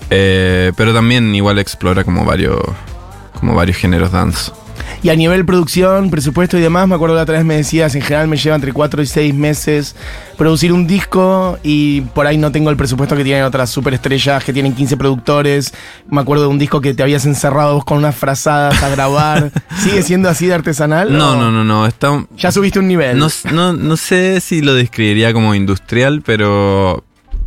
eh, 0.09 0.71
pero 0.75 0.91
también 0.91 1.35
igual 1.35 1.59
explora 1.59 2.03
como 2.03 2.25
varios, 2.25 2.59
como 3.39 3.53
varios 3.53 3.77
géneros 3.77 4.11
dance. 4.11 4.51
Y 5.01 5.09
a 5.09 5.15
nivel 5.15 5.45
producción, 5.45 6.09
presupuesto 6.09 6.57
y 6.57 6.61
demás, 6.61 6.87
me 6.87 6.95
acuerdo 6.95 7.15
que 7.15 7.17
la 7.17 7.23
otra 7.23 7.35
vez 7.37 7.45
me 7.45 7.55
decías, 7.55 7.95
en 7.95 8.01
general 8.01 8.27
me 8.27 8.37
lleva 8.37 8.55
entre 8.55 8.73
4 8.73 9.01
y 9.01 9.05
6 9.05 9.33
meses 9.33 9.95
producir 10.37 10.71
un 10.71 10.87
disco 10.87 11.57
y 11.63 12.01
por 12.01 12.25
ahí 12.27 12.37
no 12.37 12.51
tengo 12.51 12.69
el 12.69 12.77
presupuesto 12.77 13.15
que 13.15 13.23
tienen 13.23 13.43
otras 13.43 13.69
superestrellas 13.69 14.43
que 14.43 14.53
tienen 14.53 14.73
15 14.73 14.97
productores. 14.97 15.73
Me 16.09 16.21
acuerdo 16.21 16.43
de 16.43 16.49
un 16.49 16.59
disco 16.59 16.81
que 16.81 16.93
te 16.93 17.03
habías 17.03 17.25
encerrado 17.25 17.75
vos 17.75 17.85
con 17.85 17.97
unas 17.97 18.15
frazadas 18.15 18.81
a 18.81 18.89
grabar. 18.89 19.51
¿Sigue 19.83 20.01
siendo 20.03 20.29
así 20.29 20.47
de 20.47 20.53
artesanal? 20.53 21.17
No, 21.17 21.31
o 21.33 21.35
no, 21.35 21.51
no, 21.51 21.63
no, 21.63 21.85
está, 21.85 22.25
Ya 22.37 22.51
subiste 22.51 22.79
un 22.79 22.87
nivel. 22.87 23.17
no, 23.17 23.27
no, 23.51 23.73
no 23.73 23.97
sé 23.97 24.39
si 24.41 24.61
lo 24.61 24.73
describiría 24.73 25.33
como 25.33 25.55
industrial, 25.55 26.21
pero 26.25 27.03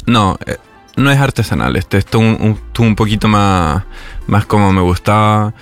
no, 0.07 0.39
eh, 0.47 0.57
no 0.97 1.11
es 1.11 1.19
artesanal. 1.19 1.77
Este 1.77 1.99
esto 1.99 2.19
un, 2.19 2.59
un 2.79 2.95
poquito 2.97 3.29
más, 3.29 3.85
más 4.27 4.47
como 4.47 4.73
me 4.73 4.81
gustaba. 4.81 5.55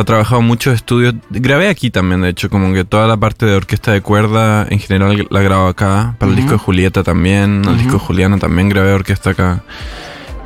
He 0.00 0.04
trabajado 0.04 0.42
muchos 0.42 0.74
estudios. 0.74 1.14
Grabé 1.30 1.68
aquí 1.68 1.90
también, 1.90 2.22
de 2.22 2.28
hecho, 2.30 2.50
como 2.50 2.72
que 2.74 2.84
toda 2.84 3.06
la 3.06 3.16
parte 3.16 3.46
de 3.46 3.54
orquesta 3.54 3.92
de 3.92 4.00
cuerda 4.00 4.66
en 4.68 4.78
general 4.78 5.26
la 5.30 5.40
grabo 5.40 5.68
acá. 5.68 6.14
Para 6.18 6.30
el 6.30 6.38
Ujú. 6.38 6.42
disco 6.42 6.52
de 6.52 6.58
Julieta 6.58 7.02
también. 7.02 7.62
El 7.64 7.68
Ujú. 7.70 7.76
disco 7.78 7.92
de 7.94 7.98
Juliana 8.00 8.38
también 8.38 8.68
grabé 8.68 8.92
orquesta 8.92 9.30
acá. 9.30 9.62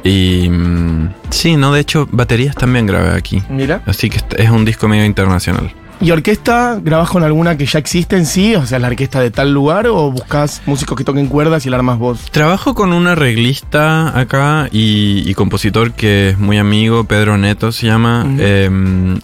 Y 0.05 0.49
mm, 0.49 1.09
sí, 1.31 1.57
no, 1.57 1.73
de 1.73 1.81
hecho, 1.81 2.09
baterías 2.13 2.55
también 2.55 2.87
grabé 2.87 3.11
aquí. 3.17 3.43
Mira. 3.51 3.83
Así 3.87 4.09
que 4.11 4.21
es 4.37 4.51
un 4.51 4.65
disco 4.65 4.87
medio 4.89 5.05
internacional. 5.05 5.73
¿Y 6.01 6.13
orquesta 6.13 6.79
grabás 6.81 7.11
con 7.11 7.25
alguna 7.25 7.57
que 7.57 7.67
ya 7.67 7.79
existe 7.79 8.17
en 8.17 8.25
sí? 8.25 8.55
O 8.55 8.65
sea, 8.67 8.79
la 8.79 8.89
orquesta 8.89 9.21
de 9.21 9.31
tal 9.31 9.53
lugar 9.53 9.89
o 9.89 10.13
buscas 10.13 10.63
músicos 10.65 10.97
que 10.97 11.05
toquen 11.05 11.27
cuerdas 11.27 11.67
y 11.67 11.71
la 11.71 11.77
armas 11.79 11.99
vos? 11.99 12.31
Trabajo 12.31 12.75
con 12.75 12.93
un 12.93 13.07
arreglista 13.07 14.19
acá 14.19 14.69
y, 14.71 15.29
y 15.29 15.35
compositor 15.35 15.93
que 15.93 16.31
es 16.31 16.39
muy 16.39 16.59
amigo, 16.59 17.05
Pedro 17.05 17.37
Neto 17.37 17.73
se 17.73 17.87
llama. 17.87 18.27
Eh, 18.39 18.71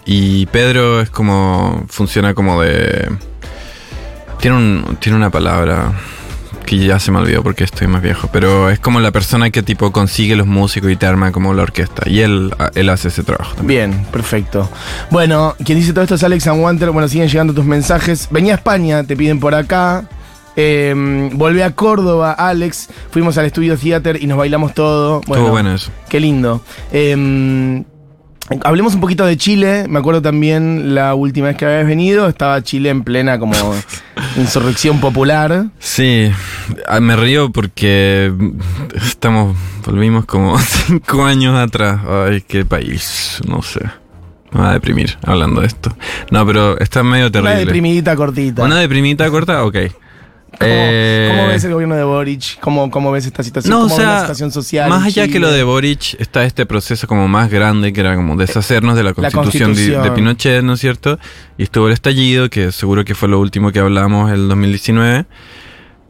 y 0.05 0.45
Pedro 0.47 1.01
es 1.01 1.09
como. 1.09 1.85
funciona 1.87 2.33
como 2.33 2.61
de. 2.61 3.09
Tiene, 4.39 4.57
un, 4.57 4.97
tiene 4.99 5.17
una 5.17 5.29
palabra 5.29 5.93
que 6.65 6.77
ya 6.77 6.99
se 6.99 7.11
me 7.11 7.19
olvidó 7.19 7.43
porque 7.43 7.63
estoy 7.63 7.87
más 7.87 8.01
viejo. 8.01 8.29
Pero 8.31 8.69
es 8.69 8.79
como 8.79 8.99
la 8.99 9.11
persona 9.11 9.49
que 9.49 9.63
tipo 9.63 9.91
consigue 9.91 10.35
los 10.35 10.47
músicos 10.47 10.91
y 10.91 10.95
te 10.95 11.05
arma 11.05 11.31
como 11.31 11.53
la 11.53 11.63
orquesta. 11.63 12.03
Y 12.09 12.21
él, 12.21 12.53
él 12.73 12.89
hace 12.89 13.09
ese 13.09 13.23
trabajo 13.23 13.55
también. 13.55 13.91
Bien, 13.91 14.05
perfecto. 14.11 14.69
Bueno, 15.11 15.55
quien 15.63 15.79
dice 15.79 15.93
todo 15.93 16.03
esto 16.03 16.15
es 16.15 16.23
Alex 16.23 16.47
and 16.47 16.61
Wanter. 16.61 16.91
Bueno, 16.91 17.07
siguen 17.07 17.27
llegando 17.27 17.53
tus 17.53 17.65
mensajes. 17.65 18.27
Venía 18.31 18.53
a 18.53 18.55
España, 18.57 19.03
te 19.03 19.15
piden 19.15 19.39
por 19.39 19.55
acá. 19.55 20.09
Eh, 20.55 21.29
volví 21.33 21.61
a 21.61 21.75
Córdoba, 21.75 22.31
Alex. 22.31 22.89
Fuimos 23.11 23.37
al 23.37 23.45
estudio 23.45 23.77
theater 23.77 24.21
y 24.21 24.27
nos 24.27 24.37
bailamos 24.37 24.73
todo. 24.73 25.21
Bueno, 25.27 25.43
Estuvo 25.43 25.51
bueno 25.51 25.73
eso. 25.73 25.91
Qué 26.09 26.19
lindo. 26.19 26.61
Eh, 26.91 27.83
hablemos 28.63 28.95
un 28.95 29.01
poquito 29.01 29.25
de 29.25 29.37
Chile. 29.37 29.85
Me 29.89 29.99
acuerdo 29.99 30.21
también 30.21 30.95
la 30.95 31.15
última 31.15 31.47
vez 31.47 31.57
que 31.57 31.65
habías 31.65 31.87
venido. 31.87 32.27
Estaba 32.27 32.61
Chile 32.61 32.89
en 32.89 33.03
plena 33.03 33.39
como 33.39 33.53
insurrección 34.37 34.99
popular. 34.99 35.67
Sí, 35.79 36.31
ah, 36.87 36.99
me 36.99 37.15
río 37.15 37.51
porque 37.51 38.31
estamos, 38.93 39.55
volvimos 39.85 40.25
como 40.25 40.57
cinco 40.87 41.23
años 41.25 41.57
atrás. 41.57 42.01
Ay, 42.07 42.41
qué 42.47 42.65
país, 42.65 43.39
no 43.47 43.61
sé. 43.61 43.81
Me 44.51 44.61
va 44.61 44.69
a 44.69 44.73
deprimir 44.73 45.17
hablando 45.23 45.61
de 45.61 45.67
esto. 45.67 45.95
No, 46.31 46.45
pero 46.45 46.79
está 46.79 47.03
medio 47.03 47.25
Una 47.25 47.31
terrible. 47.31 47.55
deprimidita 47.57 48.15
cortita. 48.15 48.63
¿Una 48.63 48.77
deprimita 48.77 49.29
corta? 49.29 49.65
Ok. 49.65 49.75
¿Cómo, 50.59 50.71
Eh, 50.71 51.31
cómo 51.35 51.47
ves 51.49 51.63
el 51.63 51.73
gobierno 51.73 51.95
de 51.95 52.03
Boric? 52.03 52.59
¿Cómo, 52.59 52.89
cómo 52.91 53.11
ves 53.11 53.25
esta 53.25 53.43
situación? 53.43 53.71
No, 53.71 53.85
o 53.85 53.89
¿Cómo 53.89 53.97
ves 53.97 54.05
la 54.07 54.19
situación 54.21 54.51
social? 54.51 54.89
más 54.89 55.03
allá 55.05 55.27
que 55.27 55.39
lo 55.39 55.51
de 55.51 55.63
Boric, 55.63 56.15
está 56.19 56.43
este 56.45 56.65
proceso 56.65 57.07
como 57.07 57.27
más 57.27 57.49
grande 57.49 57.91
que 57.93 57.99
era 58.01 58.15
como 58.15 58.35
deshacernos 58.35 58.95
de 58.95 59.03
la 59.03 59.13
La 59.17 59.31
constitución, 59.31 59.73
de-. 60.03 60.11
Pinochet, 60.11 60.63
¿no 60.63 60.73
es 60.73 60.79
cierto? 60.79 61.19
Y 61.57 61.63
estuvo 61.63 61.87
el 61.87 61.93
estallido, 61.93 62.49
que 62.49 62.71
seguro 62.71 63.03
que 63.05 63.15
fue 63.15 63.27
lo 63.29 63.39
último 63.39 63.71
que 63.71 63.79
hablamos 63.79 64.31
el 64.31 64.47
2019. 64.47 65.25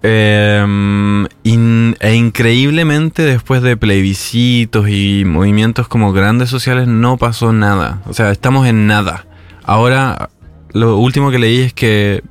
Eh, 0.08 1.26
in- 1.44 1.96
e 2.00 2.14
increíblemente 2.14 3.24
después 3.24 3.64
de 3.64 3.76
plebiscitos 3.76 4.88
y 4.88 5.24
movimientos 5.26 5.88
como 5.88 6.14
grandes 6.14 6.50
sociales 6.50 6.88
no 6.88 7.18
pasó 7.18 7.54
nada. 7.54 8.02
O 8.06 8.14
sea, 8.14 8.32
estamos 8.32 8.68
en 8.68 8.86
nada. 8.86 9.26
Ahora, 9.64 10.30
lo 10.74 10.98
último 10.98 11.32
que 11.32 11.40
leí 11.40 11.62
es 11.62 11.74
que 11.74 12.22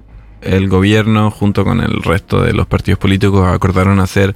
el 0.44 0.68
gobierno 0.68 1.30
junto 1.30 1.64
con 1.64 1.80
el 1.80 2.02
resto 2.02 2.42
de 2.42 2.52
los 2.52 2.66
partidos 2.66 2.98
políticos 2.98 3.46
acordaron 3.46 4.00
hacer 4.00 4.34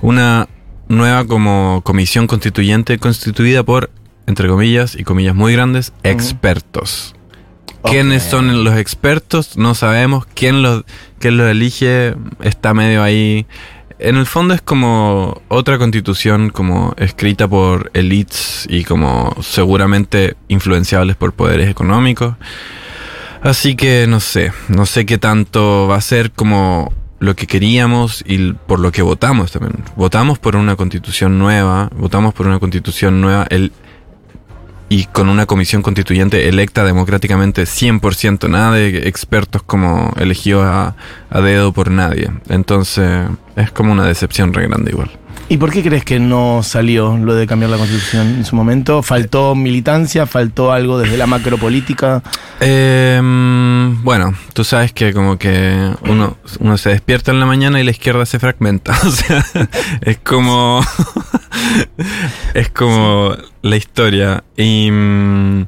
una 0.00 0.48
nueva 0.88 1.24
como 1.26 1.80
comisión 1.84 2.26
constituyente 2.26 2.98
constituida 2.98 3.62
por, 3.62 3.90
entre 4.26 4.48
comillas 4.48 4.94
y 4.94 5.04
comillas 5.04 5.34
muy 5.34 5.52
grandes, 5.52 5.92
expertos. 6.02 7.14
¿Quiénes 7.84 8.22
son 8.22 8.64
los 8.64 8.76
expertos? 8.76 9.56
No 9.56 9.74
sabemos. 9.74 10.26
¿Quién 10.34 10.62
los, 10.62 10.84
quién 11.18 11.36
los 11.36 11.50
elige? 11.50 12.14
Está 12.40 12.74
medio 12.74 13.02
ahí. 13.02 13.46
En 13.98 14.16
el 14.16 14.26
fondo 14.26 14.54
es 14.54 14.62
como 14.62 15.42
otra 15.48 15.78
constitución 15.78 16.50
como 16.50 16.94
escrita 16.96 17.48
por 17.48 17.90
elites 17.94 18.66
y 18.68 18.84
como 18.84 19.34
seguramente 19.42 20.36
influenciables 20.48 21.16
por 21.16 21.32
poderes 21.32 21.68
económicos. 21.68 22.34
Así 23.42 23.74
que 23.74 24.06
no 24.06 24.20
sé, 24.20 24.52
no 24.68 24.86
sé 24.86 25.04
qué 25.04 25.18
tanto 25.18 25.88
va 25.88 25.96
a 25.96 26.00
ser 26.00 26.30
como 26.30 26.92
lo 27.18 27.34
que 27.34 27.46
queríamos 27.46 28.24
y 28.26 28.52
por 28.52 28.78
lo 28.78 28.92
que 28.92 29.02
votamos 29.02 29.52
también. 29.52 29.74
Votamos 29.96 30.38
por 30.38 30.56
una 30.56 30.76
constitución 30.76 31.38
nueva, 31.38 31.90
votamos 31.96 32.34
por 32.34 32.46
una 32.46 32.58
constitución 32.58 33.20
nueva. 33.20 33.46
El, 33.50 33.72
y 34.88 35.06
con 35.06 35.28
una 35.28 35.46
comisión 35.46 35.82
constituyente 35.82 36.48
electa 36.48 36.84
democráticamente 36.84 37.62
100%, 37.62 38.48
nada 38.48 38.72
de 38.72 39.08
expertos 39.08 39.62
como 39.62 40.12
elegidos 40.18 40.64
a, 40.66 40.94
a 41.30 41.40
dedo 41.40 41.72
por 41.72 41.90
nadie. 41.90 42.30
Entonces 42.48 43.26
es 43.56 43.70
como 43.70 43.92
una 43.92 44.04
decepción 44.06 44.52
re 44.52 44.66
grande 44.68 44.90
igual. 44.92 45.10
¿Y 45.48 45.58
por 45.58 45.70
qué 45.70 45.82
crees 45.82 46.04
que 46.04 46.18
no 46.18 46.62
salió 46.62 47.18
lo 47.18 47.34
de 47.34 47.46
cambiar 47.46 47.70
la 47.70 47.76
constitución 47.76 48.26
en 48.36 48.44
su 48.44 48.56
momento? 48.56 49.02
¿Faltó 49.02 49.54
militancia? 49.54 50.24
¿Faltó 50.26 50.72
algo 50.72 50.98
desde 50.98 51.18
la 51.18 51.26
macropolítica? 51.26 52.22
Eh, 52.60 53.20
bueno, 54.02 54.34
tú 54.54 54.64
sabes 54.64 54.92
que 54.92 55.12
como 55.12 55.36
que 55.36 55.90
uno, 56.08 56.38
uno 56.60 56.78
se 56.78 56.90
despierta 56.90 57.32
en 57.32 57.40
la 57.40 57.44
mañana 57.46 57.80
y 57.80 57.84
la 57.84 57.90
izquierda 57.90 58.24
se 58.24 58.38
fragmenta. 58.38 58.96
O 59.04 59.10
sea, 59.10 59.44
es 60.00 60.18
como. 60.18 60.80
es 62.54 62.68
como 62.70 63.34
la 63.62 63.76
historia. 63.76 64.44
Y. 64.56 64.90
mm, 64.90 65.66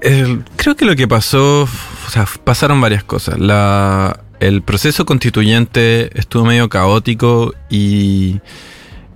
el- 0.00 0.44
creo 0.56 0.74
que 0.74 0.84
lo 0.84 0.96
que 0.96 1.06
pasó. 1.06 1.62
O 1.62 2.10
sea, 2.10 2.26
pasaron 2.44 2.80
varias 2.80 3.04
cosas. 3.04 3.38
La, 3.38 4.18
el 4.46 4.62
proceso 4.62 5.04
constituyente 5.06 6.10
estuvo 6.18 6.44
medio 6.44 6.68
caótico 6.68 7.54
y. 7.70 8.40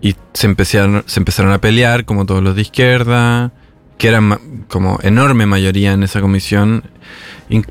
Y 0.01 0.15
se 0.33 0.47
empezaron, 0.47 1.03
se 1.07 1.19
empezaron 1.19 1.51
a 1.51 1.61
pelear, 1.61 2.05
como 2.05 2.25
todos 2.25 2.41
los 2.41 2.55
de 2.55 2.63
izquierda, 2.63 3.51
que 3.99 4.07
eran 4.07 4.65
como 4.69 5.01
enorme 5.03 5.45
mayoría 5.45 5.93
en 5.93 6.05
esa 6.05 6.21
comisión. 6.21 6.85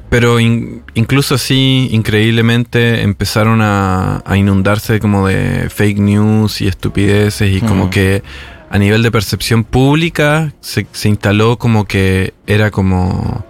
Pero 0.09 0.37
in- 0.41 0.83
incluso 0.93 1.35
así, 1.35 1.87
increíblemente, 1.91 3.01
empezaron 3.03 3.61
a, 3.61 4.23
a 4.25 4.35
inundarse 4.35 4.99
como 4.99 5.25
de 5.25 5.69
fake 5.69 5.99
news 5.99 6.59
y 6.59 6.67
estupideces 6.67 7.49
y 7.55 7.61
como 7.61 7.85
Mm. 7.85 7.89
que 7.91 8.23
a 8.69 8.77
nivel 8.77 9.03
de 9.03 9.11
percepción 9.11 9.63
pública 9.63 10.51
se, 10.59 10.85
se 10.91 11.07
instaló 11.07 11.57
como 11.57 11.85
que 11.85 12.33
era 12.45 12.71
como 12.71 13.45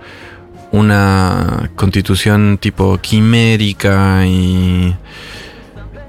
una 0.72 1.70
constitución 1.76 2.58
tipo 2.60 2.98
quimérica 3.00 4.26
y, 4.26 4.94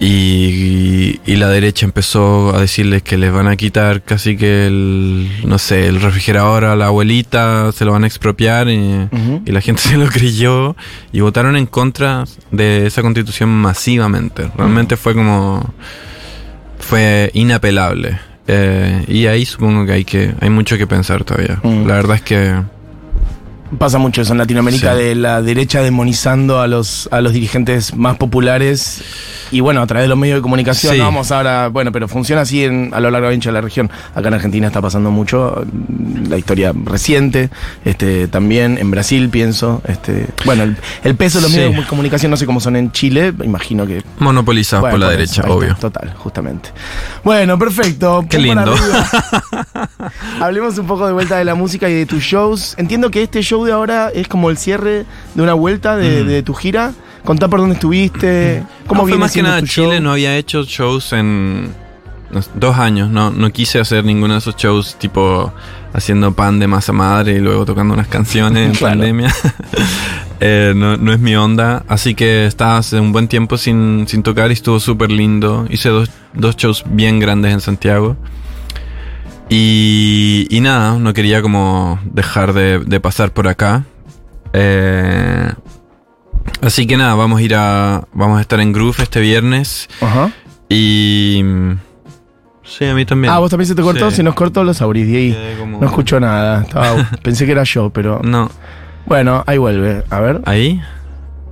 y, 0.01 1.21
y 1.27 1.37
la 1.37 1.49
derecha 1.49 1.85
empezó 1.85 2.55
a 2.55 2.61
decirles 2.61 3.03
que 3.03 3.19
les 3.19 3.33
van 3.33 3.49
a 3.49 3.57
quitar 3.57 4.03
casi 4.03 4.37
que 4.37 4.67
el, 4.67 5.29
no 5.45 5.59
sé, 5.59 5.89
el 5.89 6.01
refrigerador 6.01 6.65
a 6.65 6.77
la 6.77 6.87
abuelita, 6.87 7.73
se 7.73 7.85
lo 7.85 7.93
van 7.93 8.05
a 8.05 8.07
expropiar 8.07 8.69
y, 8.69 9.09
la 9.47 9.61
gente 9.61 9.83
se 9.89 9.97
lo 9.97 10.07
creyó 10.07 10.77
y 11.13 11.21
votaron 11.21 11.57
en 11.57 11.67
contra 11.67 12.25
de 12.51 12.87
esa 12.87 13.03
constitución 13.03 13.49
masivamente. 13.49 14.51
Realmente 14.57 14.97
fue 14.97 15.15
como, 15.15 15.75
fue 16.79 17.31
inapelable. 17.35 18.21
Eh, 18.51 19.05
y 19.09 19.27
ahí 19.27 19.45
supongo 19.45 19.85
que 19.85 19.93
hay 19.93 20.05
que, 20.05 20.35
hay 20.41 20.49
mucho 20.49 20.79
que 20.79 20.87
pensar 20.87 21.25
todavía. 21.25 21.61
La 21.63 21.95
verdad 21.95 22.17
es 22.17 22.23
que 22.23 22.63
Pasa 23.79 23.99
mucho 23.99 24.23
eso 24.23 24.33
en 24.33 24.39
Latinoamérica 24.39 24.95
Sí. 24.95 25.03
de 25.03 25.15
la 25.15 25.43
derecha 25.43 25.83
demonizando 25.83 26.61
a 26.61 26.67
los, 26.67 27.09
a 27.13 27.21
los 27.21 27.33
dirigentes 27.35 27.95
más 27.95 28.17
populares 28.17 29.03
y 29.51 29.61
bueno, 29.61 29.83
a 29.83 29.87
través 29.87 30.05
de 30.05 30.09
los 30.09 30.17
medios 30.17 30.37
de 30.39 30.43
comunicación. 30.43 30.93
Sí. 30.95 30.99
no 30.99 31.05
Vamos 31.05 31.31
ahora, 31.33 31.69
bueno, 31.69 31.93
pero 31.93 32.09
funciona 32.09 32.43
así 32.43 32.65
en- 32.65 32.91
a 32.95 33.01
lo 33.01 33.11
largo 33.11 33.29
de 33.29 33.53
la 33.53 33.61
región. 33.61 33.91
Acá 34.15 34.29
en 34.29 34.35
Argentina 34.35 34.67
está 34.67 34.81
pasando 34.81 35.11
mucho, 35.11 35.65
la 36.29 36.37
historia 36.39 36.73
reciente, 36.85 37.51
este, 37.85 38.27
también 38.29 38.79
en 38.79 38.91
Brasil 38.91 39.29
pienso, 39.29 39.83
este, 39.87 40.27
bueno, 40.45 40.63
el, 40.65 40.77
el 41.05 41.15
peso 41.15 41.39
de 41.39 41.43
los 41.43 41.51
Sí. 41.53 41.59
medios 41.59 41.77
de 41.77 41.87
comunicación 41.87 42.31
no 42.31 42.37
sé 42.37 42.47
cómo 42.47 42.61
son 42.61 42.77
en 42.77 42.91
Chile, 42.93 43.33
imagino 43.45 43.87
que 43.87 44.03
monopolizados 44.19 44.83
bueno, 44.83 44.93
por 44.95 45.01
la 45.01 45.07
por 45.07 45.17
derecha, 45.17 45.43
eso, 45.43 45.53
obvio. 45.55 45.69
está, 45.73 45.81
Total, 45.91 46.15
justamente. 46.17 46.71
Bueno, 47.25 47.59
perfecto. 47.59 48.25
Qué 48.29 48.39
lindo. 48.39 48.75
Hablemos 50.41 50.79
un 50.79 50.87
poco 50.87 51.07
de 51.07 51.13
vuelta 51.13 51.37
de 51.39 51.45
la 51.45 51.55
música 51.55 51.89
y 51.89 51.95
de 51.95 52.07
tus 52.07 52.23
shows. 52.23 52.75
Entiendo 52.79 53.11
que 53.11 53.23
este 53.23 53.43
show 53.43 53.58
de 53.65 53.73
ahora 53.73 54.11
es 54.15 54.29
como 54.29 54.51
el 54.51 54.57
cierre 54.59 55.05
de 55.35 55.43
una 55.43 55.55
vuelta 55.55 55.97
de, 55.97 56.25
Mm. 56.25 56.27
de 56.29 56.43
tu 56.43 56.55
gira. 56.55 56.93
Contá 57.25 57.49
por 57.49 57.61
dónde 57.61 57.75
estuviste, 57.75 58.63
cómo 58.87 59.03
No, 59.03 59.09
fue 59.09 59.19
más 59.19 59.33
que 59.33 59.43
nada 59.43 59.63
Chile 59.63 59.95
show. 59.97 60.01
no 60.03 60.13
había 60.13 60.37
hecho 60.37 60.63
shows 60.65 61.13
en 61.13 61.75
dos 62.55 62.77
años. 62.77 63.11
No, 63.11 63.31
no 63.31 63.51
quise 63.53 63.79
hacer 63.81 64.05
ninguno 64.05 64.35
de 64.35 64.39
esos 64.39 64.57
shows 64.57 64.97
tipo 64.99 65.53
haciendo 65.93 66.33
pan 66.33 66.59
de 66.59 66.67
masa 66.67 66.93
madre 66.93 67.33
y 67.37 67.41
luego 67.41 67.65
tocando 67.67 67.95
unas 67.95 68.09
canciones 68.09 68.67
en 68.67 68.73
Claro. 68.77 68.99
pandemia. 68.99 69.35
Eh, 70.41 70.73
no, 70.77 70.97
no 70.97 71.13
es 71.13 71.19
mi 71.19 71.35
onda. 71.35 71.83
Así 71.89 72.15
que 72.15 72.47
estaba 72.47 72.79
hace 72.79 73.01
un 73.01 73.11
buen 73.11 73.27
tiempo 73.27 73.57
sin, 73.59 74.07
sin 74.07 74.23
tocar 74.23 74.51
y 74.51 74.53
estuvo 74.53 74.79
súper 74.79 75.11
lindo. 75.11 75.67
Hice 75.69 75.89
dos, 75.89 76.11
dos 76.33 76.57
shows 76.57 76.85
bien 76.89 77.19
grandes 77.19 77.53
en 77.53 77.61
Santiago. 77.61 78.17
Y, 79.51 80.47
y 80.51 80.61
nada, 80.61 80.99
no 80.99 81.15
quería 81.15 81.41
como 81.41 81.99
dejar 82.05 82.53
de, 82.53 82.81
de 82.81 83.01
pasar 83.01 83.33
por 83.33 83.49
acá. 83.49 83.85
Eh, 84.53 85.51
así 86.61 86.87
que 86.87 86.97
nada, 86.97 87.15
vamos 87.15 87.39
a 87.39 87.43
ir 87.43 87.55
a. 87.55 88.05
Vamos 88.13 88.39
a 88.39 88.41
estar 88.43 88.61
en 88.61 88.73
Groove 88.73 89.03
este 89.03 89.21
viernes. 89.21 89.89
Ajá. 90.01 90.31
Y. 90.69 91.43
Sí, 92.63 92.85
a 92.85 92.95
mí 92.95 93.07
también. 93.07 93.33
Ah, 93.33 93.39
vos 93.39 93.49
también 93.51 93.67
se 93.69 93.75
te 93.75 93.81
cortó, 93.83 94.11
Sí. 94.11 94.17
se 94.17 94.23
nos 94.23 94.35
cortó 94.35 94.63
los 94.63 94.83
ahí. 95.17 95.33
Quedé 95.33 95.57
como- 95.59 95.81
No 95.81 95.87
escucho 95.87 96.21
nada. 96.21 96.63
Estaba- 96.63 97.09
pensé 97.23 97.47
que 97.47 97.53
era 97.53 97.65
yo, 97.65 97.89
pero. 97.91 98.21
No, 98.23 98.51
Bueno, 99.07 99.43
ahí 99.47 99.57
vuelve. 99.57 100.05
A 100.11 100.21
ver. 100.21 100.43
ahí. 100.45 100.81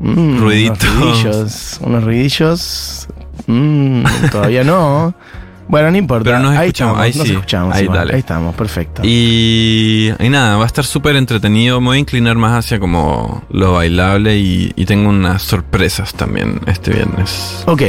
Mm, 0.01 0.39
Ruiditos. 0.41 0.85
Unos 0.85 1.01
ruidillos. 1.23 1.79
Unos 1.81 2.05
ruidillos. 2.05 3.09
Mm, 3.47 4.05
todavía 4.31 4.63
no. 4.65 5.15
Bueno, 5.69 5.91
no 5.91 5.97
importa. 5.97 6.25
Pero 6.25 6.39
nos 6.39 6.53
ahí 6.57 6.69
escuchamos, 6.69 6.93
estamos, 6.95 7.05
ahí 7.05 7.19
nos 7.19 7.27
sí. 7.29 7.33
escuchamos. 7.35 7.75
Ahí 7.75 7.87
dale. 7.89 8.15
Ahí 8.15 8.21
estamos, 8.21 8.55
perfecto. 8.55 9.03
Y, 9.05 10.11
y 10.21 10.29
nada, 10.29 10.57
va 10.57 10.65
a 10.65 10.67
estar 10.67 10.85
súper 10.85 11.17
entretenido. 11.17 11.81
Me 11.81 11.89
voy 11.89 11.97
a 11.97 12.01
inclinar 12.01 12.37
más 12.37 12.57
hacia 12.65 12.79
como 12.79 13.43
lo 13.51 13.73
bailable 13.75 14.37
y, 14.39 14.73
y 14.77 14.85
tengo 14.85 15.09
unas 15.09 15.43
sorpresas 15.43 16.15
también 16.15 16.61
este 16.67 16.93
viernes. 16.93 17.65
Ok. 17.67 17.83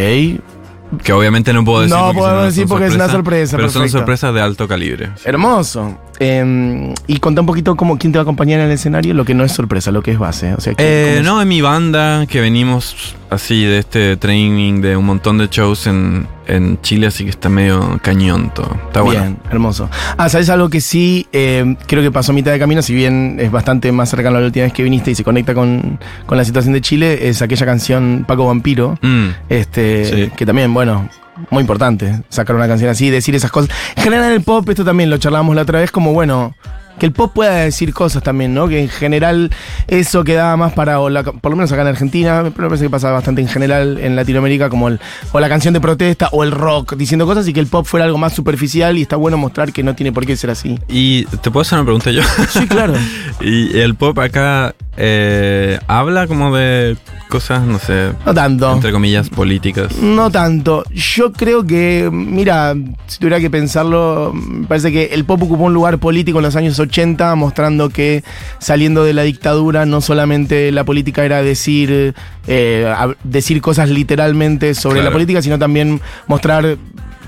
Que 1.03 1.11
obviamente 1.11 1.51
no 1.51 1.65
puedo 1.65 1.81
decir. 1.81 1.95
No 1.97 2.13
son 2.13 2.45
decir 2.45 2.65
porque 2.65 2.85
es 2.85 2.95
una 2.95 3.09
sorpresa, 3.09 3.57
Pero 3.57 3.69
son 3.69 3.89
sorpresas 3.89 4.33
de 4.33 4.41
alto 4.41 4.67
calibre. 4.69 5.09
Hermoso. 5.25 5.97
Eh, 6.19 6.93
y 7.07 7.19
contá 7.19 7.41
un 7.41 7.47
poquito 7.47 7.75
cómo, 7.75 7.97
quién 7.99 8.11
te 8.13 8.17
va 8.17 8.21
a 8.21 8.23
acompañar 8.23 8.61
en 8.61 8.67
el 8.67 8.71
escenario, 8.71 9.13
lo 9.13 9.23
que 9.25 9.35
no 9.35 9.43
es 9.43 9.51
sorpresa, 9.51 9.91
lo 9.91 10.01
que 10.01 10.11
es 10.11 10.17
base. 10.17 10.53
O 10.55 10.61
sea, 10.61 10.73
¿quién- 10.73 10.87
Eh, 10.89 11.21
no, 11.23 11.41
en 11.41 11.47
mi 11.47 11.59
banda, 11.61 12.25
que 12.25 12.39
venimos 12.41 13.15
así 13.29 13.63
de 13.65 13.79
este 13.79 14.17
training 14.17 14.81
de 14.81 14.95
un 14.97 15.05
montón 15.05 15.37
de 15.37 15.47
shows 15.47 15.87
en, 15.87 16.27
en 16.47 16.79
Chile, 16.81 17.07
así 17.07 17.23
que 17.23 17.29
está 17.29 17.49
medio 17.49 17.99
cañón 18.01 18.51
todo. 18.53 18.75
Está 18.87 19.01
bueno. 19.01 19.21
Bien, 19.21 19.37
hermoso. 19.51 19.89
Ah, 20.17 20.29
¿sabes 20.29 20.49
algo 20.49 20.69
que 20.69 20.81
sí? 20.81 21.27
eh, 21.33 21.75
creo 21.87 22.01
que 22.03 22.11
pasó 22.11 22.31
a 22.31 22.35
mitad 22.35 22.51
de 22.51 22.59
camino, 22.59 22.81
si 22.81 22.93
bien 22.93 23.37
es 23.39 23.51
bastante 23.51 23.91
más 23.91 24.09
cercano 24.09 24.37
a 24.37 24.39
la 24.41 24.45
última 24.47 24.63
vez 24.63 24.73
que 24.73 24.83
viniste 24.83 25.11
y 25.11 25.15
se 25.15 25.23
conecta 25.23 25.53
con, 25.53 25.99
con 26.25 26.37
la 26.37 26.45
situación 26.45 26.73
de 26.73 26.81
Chile, 26.81 27.27
es 27.29 27.41
aquella 27.41 27.65
canción 27.65 28.25
Paco 28.27 28.45
Vampiro. 28.47 28.97
Mm, 29.01 29.27
Este, 29.49 30.05
Sí. 30.05 30.31
que 30.35 30.45
también, 30.45 30.73
bueno, 30.73 31.09
muy 31.51 31.61
importante 31.61 32.21
sacar 32.29 32.55
una 32.55 32.67
canción 32.67 32.89
así, 32.89 33.09
decir 33.09 33.35
esas 33.35 33.51
cosas. 33.51 33.69
En 33.95 34.03
general 34.03 34.31
el 34.31 34.41
pop, 34.41 34.67
esto 34.69 34.83
también 34.85 35.09
lo 35.09 35.17
charlábamos 35.17 35.55
la 35.55 35.61
otra 35.63 35.79
vez, 35.79 35.91
como 35.91 36.13
bueno, 36.13 36.55
que 36.99 37.05
el 37.05 37.12
pop 37.12 37.31
pueda 37.33 37.55
decir 37.55 37.93
cosas 37.93 38.23
también, 38.23 38.53
¿no? 38.53 38.67
Que 38.67 38.81
en 38.81 38.89
general 38.89 39.51
eso 39.88 40.23
quedaba 40.23 40.57
más 40.57 40.73
para, 40.73 40.99
o 40.99 41.10
la- 41.10 41.23
por 41.23 41.51
lo 41.51 41.55
menos 41.55 41.71
acá 41.71 41.81
en 41.83 41.88
Argentina, 41.89 42.41
pero 42.55 42.63
me 42.63 42.69
parece 42.69 42.86
que 42.86 42.89
pasa 42.89 43.12
bastante 43.12 43.41
en 43.41 43.47
general 43.47 43.97
en 43.99 44.15
Latinoamérica, 44.15 44.69
como 44.69 44.88
el, 44.88 44.99
o 45.31 45.39
la 45.39 45.49
canción 45.49 45.73
de 45.73 45.81
protesta 45.81 46.29
o 46.31 46.43
el 46.43 46.51
rock 46.51 46.95
diciendo 46.95 47.25
cosas 47.25 47.47
y 47.47 47.53
que 47.53 47.60
el 47.60 47.67
pop 47.67 47.86
fuera 47.86 48.05
algo 48.05 48.17
más 48.17 48.33
superficial 48.33 48.97
y 48.97 49.01
está 49.03 49.15
bueno 49.15 49.38
mostrar 49.38 49.71
que 49.71 49.83
no 49.83 49.95
tiene 49.95 50.12
por 50.12 50.25
qué 50.25 50.36
ser 50.36 50.49
así. 50.49 50.79
Y 50.88 51.25
te 51.25 51.51
puedo 51.51 51.62
hacer 51.62 51.77
una 51.77 51.86
pregunta 51.86 52.12
yo. 52.12 52.21
Sí, 52.49 52.67
claro. 52.67 52.93
y 53.41 53.77
el 53.79 53.95
pop 53.95 54.17
acá 54.19 54.73
eh, 54.97 55.79
habla 55.88 56.27
como 56.27 56.55
de 56.55 56.97
cosas, 57.29 57.63
no 57.63 57.77
sé, 57.77 58.13
No 58.25 58.33
tanto. 58.33 58.73
entre 58.73 58.91
comillas, 58.91 59.29
políticas. 59.29 59.95
No 59.97 60.31
tanto. 60.31 60.83
Yo 60.91 61.31
creo 61.33 61.65
que, 61.67 62.10
mira, 62.12 62.73
si 63.07 63.19
tuviera 63.19 63.39
que 63.39 63.49
pensarlo, 63.49 64.31
me 64.33 64.65
parece 64.65 64.91
que 64.91 65.05
el 65.13 65.25
pop 65.25 65.43
ocupó 65.43 65.65
un 65.65 65.73
lugar 65.73 65.97
político 65.99 66.39
en 66.39 66.45
los 66.45 66.55
años 66.55 66.79
80, 66.79 67.36
mostrando 67.36 67.89
que 67.89 68.23
saliendo 68.60 69.03
de 69.03 69.13
la 69.13 69.23
dictadura 69.23 69.86
no 69.86 70.01
solamente 70.01 70.71
la 70.71 70.83
política 70.83 71.25
era 71.25 71.41
decir, 71.43 72.13
eh, 72.47 72.93
decir 73.23 73.62
cosas 73.62 73.89
literalmente 73.89 74.73
sobre 74.73 74.95
Claro. 74.95 75.10
la 75.10 75.13
política, 75.13 75.41
sino 75.41 75.60
también 75.60 75.99
mostrar, 76.27 76.77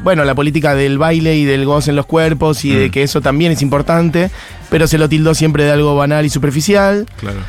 bueno, 0.02 0.24
la 0.24 0.34
política 0.34 0.76
del 0.76 0.98
baile 0.98 1.36
y 1.38 1.44
del 1.44 1.66
goce 1.66 1.90
en 1.90 1.98
los 1.98 2.06
cuerpos 2.06 2.64
y 2.64 2.72
de 2.72 2.88
Mm. 2.88 2.92
que 2.92 3.04
eso 3.04 3.20
también 3.20 3.52
es 3.52 3.62
importante, 3.62 4.32
pero 4.70 4.88
se 4.88 4.98
lo 4.98 5.10
tildó 5.10 5.36
siempre 5.36 5.66
de 5.66 5.72
algo 5.72 5.94
banal 5.96 6.26
y 6.26 6.30
superficial. 6.30 7.06
Claro. 7.20 7.40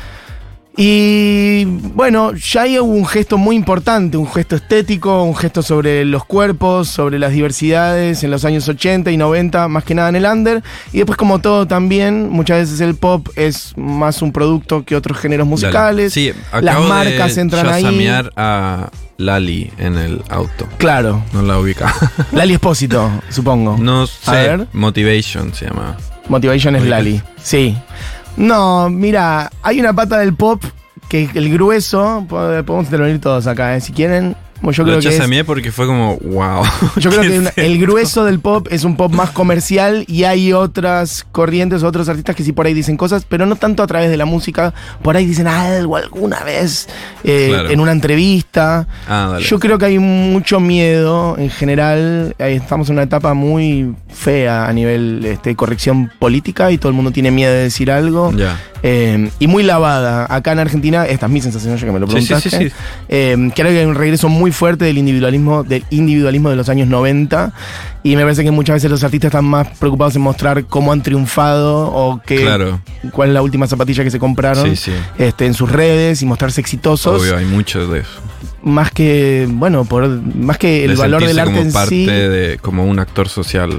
Y 0.77 1.65
bueno, 1.65 2.33
ya 2.33 2.61
ahí 2.61 2.79
hubo 2.79 2.93
un 2.93 3.05
gesto 3.05 3.37
muy 3.37 3.55
importante, 3.57 4.15
un 4.15 4.29
gesto 4.31 4.55
estético, 4.55 5.21
un 5.23 5.35
gesto 5.35 5.61
sobre 5.61 6.05
los 6.05 6.23
cuerpos, 6.23 6.87
sobre 6.87 7.19
las 7.19 7.33
diversidades 7.33 8.23
en 8.23 8.31
los 8.31 8.45
años 8.45 8.67
80 8.69 9.11
y 9.11 9.17
90, 9.17 9.67
más 9.67 9.83
que 9.83 9.93
nada 9.95 10.09
en 10.09 10.15
el 10.15 10.25
under. 10.25 10.63
Y 10.93 10.97
después 10.97 11.17
como 11.17 11.39
todo 11.39 11.67
también, 11.67 12.29
muchas 12.29 12.59
veces 12.59 12.79
el 12.79 12.95
pop 12.95 13.27
es 13.35 13.73
más 13.75 14.21
un 14.21 14.31
producto 14.31 14.85
que 14.85 14.95
otros 14.95 15.17
géneros 15.17 15.45
musicales. 15.45 16.13
Sí, 16.13 16.31
Las 16.61 16.79
marcas 16.81 17.35
de 17.35 17.41
entran 17.41 17.67
ahí. 17.67 18.07
a 18.37 18.89
Lali 19.17 19.71
en 19.77 19.97
el 19.97 20.23
auto. 20.29 20.67
Claro, 20.77 21.21
No 21.33 21.41
la 21.41 21.59
ubica. 21.59 21.93
Lali 22.31 22.53
Espósito, 22.53 23.11
supongo. 23.29 23.77
no 23.77 24.03
A 24.03 24.07
sé. 24.07 24.31
ver. 24.31 24.67
Motivation 24.73 25.53
se 25.53 25.65
llama. 25.65 25.97
Motivation 26.29 26.75
es. 26.77 26.85
Lali. 26.85 27.21
Sí. 27.43 27.75
No, 28.37 28.89
mira, 28.89 29.51
hay 29.61 29.79
una 29.79 29.93
pata 29.93 30.17
del 30.19 30.33
pop 30.33 30.63
que 31.09 31.29
el 31.33 31.51
grueso, 31.51 32.25
po- 32.29 32.37
podemos 32.65 32.85
intervenir 32.85 33.19
todos 33.21 33.47
acá, 33.47 33.75
¿eh? 33.75 33.81
si 33.81 33.91
quieren. 33.91 34.35
Yo 34.63 34.83
Lo 34.83 34.99
creo 34.99 34.99
que 35.01 35.39
es, 35.39 35.43
porque 35.43 35.71
fue 35.71 35.87
como, 35.87 36.17
wow. 36.17 36.63
yo 36.97 37.09
creo 37.09 37.21
¿Qué 37.23 37.29
que 37.29 37.39
una- 37.39 37.53
el 37.55 37.79
grueso 37.79 38.23
del 38.25 38.39
pop 38.39 38.67
es 38.69 38.83
un 38.83 38.95
pop 38.95 39.11
más 39.11 39.31
comercial 39.31 40.05
y 40.07 40.23
hay 40.25 40.53
otras 40.53 41.25
corrientes, 41.31 41.81
otros 41.83 42.07
artistas 42.09 42.35
que 42.35 42.43
sí 42.43 42.51
por 42.51 42.65
ahí 42.67 42.73
dicen 42.73 42.95
cosas, 42.97 43.25
pero 43.27 43.45
no 43.45 43.55
tanto 43.55 43.81
a 43.83 43.87
través 43.87 44.09
de 44.09 44.17
la 44.17 44.25
música. 44.25 44.73
Por 45.01 45.17
ahí 45.17 45.25
dicen 45.25 45.47
algo 45.47 45.95
alguna 45.97 46.41
vez 46.43 46.87
eh, 47.23 47.47
Claro. 47.49 47.69
en 47.71 47.79
una 47.79 47.91
entrevista. 47.91 48.87
Ah. 49.07 49.37
Yo 49.41 49.59
creo 49.59 49.77
que 49.77 49.85
hay 49.85 49.99
mucho 49.99 50.59
miedo 50.59 51.35
en 51.37 51.49
general. 51.49 52.35
Estamos 52.37 52.89
en 52.89 52.93
una 52.95 53.03
etapa 53.03 53.33
muy 53.33 53.93
fea 54.09 54.67
a 54.67 54.73
nivel 54.73 55.25
este, 55.25 55.55
corrección 55.55 56.11
política 56.19 56.71
y 56.71 56.77
todo 56.77 56.89
el 56.89 56.95
mundo 56.95 57.11
tiene 57.11 57.31
miedo 57.31 57.51
de 57.51 57.63
decir 57.63 57.89
algo. 57.91 58.31
Ya. 58.33 58.59
Eh, 58.83 59.29
y 59.39 59.47
muy 59.47 59.63
lavada. 59.63 60.25
Acá 60.29 60.51
en 60.53 60.59
Argentina, 60.59 61.05
esta 61.05 61.27
es 61.27 61.31
mi 61.31 61.41
sensación, 61.41 61.77
ya 61.77 61.85
que 61.85 61.91
me 61.91 61.99
lo 61.99 62.07
Sí, 62.07 62.21
sí, 62.21 62.27
preguntaste. 62.27 62.49
sí, 62.57 62.69
sí. 62.69 62.75
Eh, 63.09 63.51
creo 63.55 63.71
que 63.71 63.79
hay 63.79 63.85
un 63.85 63.95
regreso 63.95 64.27
muy 64.29 64.51
fuerte 64.51 64.85
del 64.85 64.97
individualismo, 64.97 65.63
del 65.63 65.85
individualismo 65.91 66.49
de 66.49 66.55
los 66.55 66.67
años 66.69 66.87
90. 66.87 67.53
Y 68.03 68.15
me 68.15 68.23
parece 68.23 68.43
que 68.43 68.49
muchas 68.51 68.75
veces 68.75 68.89
los 68.89 69.03
artistas 69.03 69.29
están 69.29 69.45
más 69.45 69.67
preocupados 69.77 70.15
en 70.15 70.23
mostrar 70.23 70.65
cómo 70.65 70.91
han 70.91 71.03
triunfado 71.03 71.91
o 71.93 72.19
Claro. 72.25 72.81
cuál 73.11 73.29
es 73.29 73.33
la 73.35 73.41
última 73.43 73.67
zapatilla 73.67 74.03
que 74.03 74.09
se 74.11 74.17
compraron. 74.19 74.67
Este, 74.67 75.45
en 75.45 75.53
sus 75.53 75.71
redes 75.71 76.21
y 76.21 76.25
mostrarse 76.25 76.61
exitosos 76.61 77.21
Obvio, 77.21 77.37
hay 77.37 77.45
mucho 77.45 77.87
de 77.87 77.99
eso. 77.99 78.09
Más 78.63 78.91
que 78.91 79.47
bueno 79.49 79.85
por 79.85 80.07
más 80.35 80.57
que 80.57 80.83
el 80.85 80.91
De 80.91 80.97
valor 80.97 81.25
del 81.25 81.39
arte 81.39 81.51
como 81.53 81.65
en 81.65 81.71
parte 81.73 81.89
sí 81.89 82.05
de, 82.05 82.59
como 82.61 82.85
un 82.85 82.99
actor 82.99 83.27
social. 83.27 83.71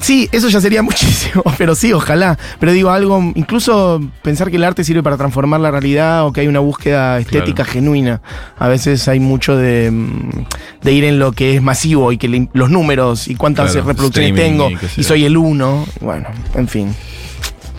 sí. 0.00 0.28
Eso 0.32 0.48
ya 0.48 0.60
sería 0.60 0.82
muchísimo 0.88 1.42
pero 1.56 1.74
sí 1.74 1.92
ojalá 1.92 2.38
pero 2.60 2.72
digo 2.72 2.90
algo 2.90 3.20
incluso 3.34 4.00
pensar 4.22 4.50
que 4.50 4.56
el 4.56 4.64
arte 4.64 4.84
sirve 4.84 5.02
para 5.02 5.16
transformar 5.16 5.60
la 5.60 5.70
realidad 5.70 6.26
o 6.26 6.32
que 6.32 6.40
hay 6.42 6.48
una 6.48 6.60
búsqueda 6.60 7.18
estética 7.18 7.64
Claro. 7.64 7.70
genuina 7.72 8.20
a 8.58 8.68
veces 8.68 9.08
hay 9.08 9.20
mucho 9.20 9.56
de, 9.56 9.90
mm, 9.90 10.30
de 10.82 10.92
ir 10.92 11.04
en 11.04 11.18
lo 11.18 11.32
que 11.32 11.56
es 11.56 11.62
masivo 11.62 12.12
y 12.12 12.18
que 12.18 12.28
le- 12.28 12.48
los 12.52 12.70
números 12.70 13.28
y 13.28 13.34
cuántas 13.34 13.72
Claro, 13.72 13.86
reproducciones 13.88 14.34
tengo 14.34 14.68
y 14.96 15.02
soy 15.02 15.24
el 15.24 15.36
uno 15.36 15.86
bueno 16.00 16.28
en 16.54 16.68
fin 16.68 16.94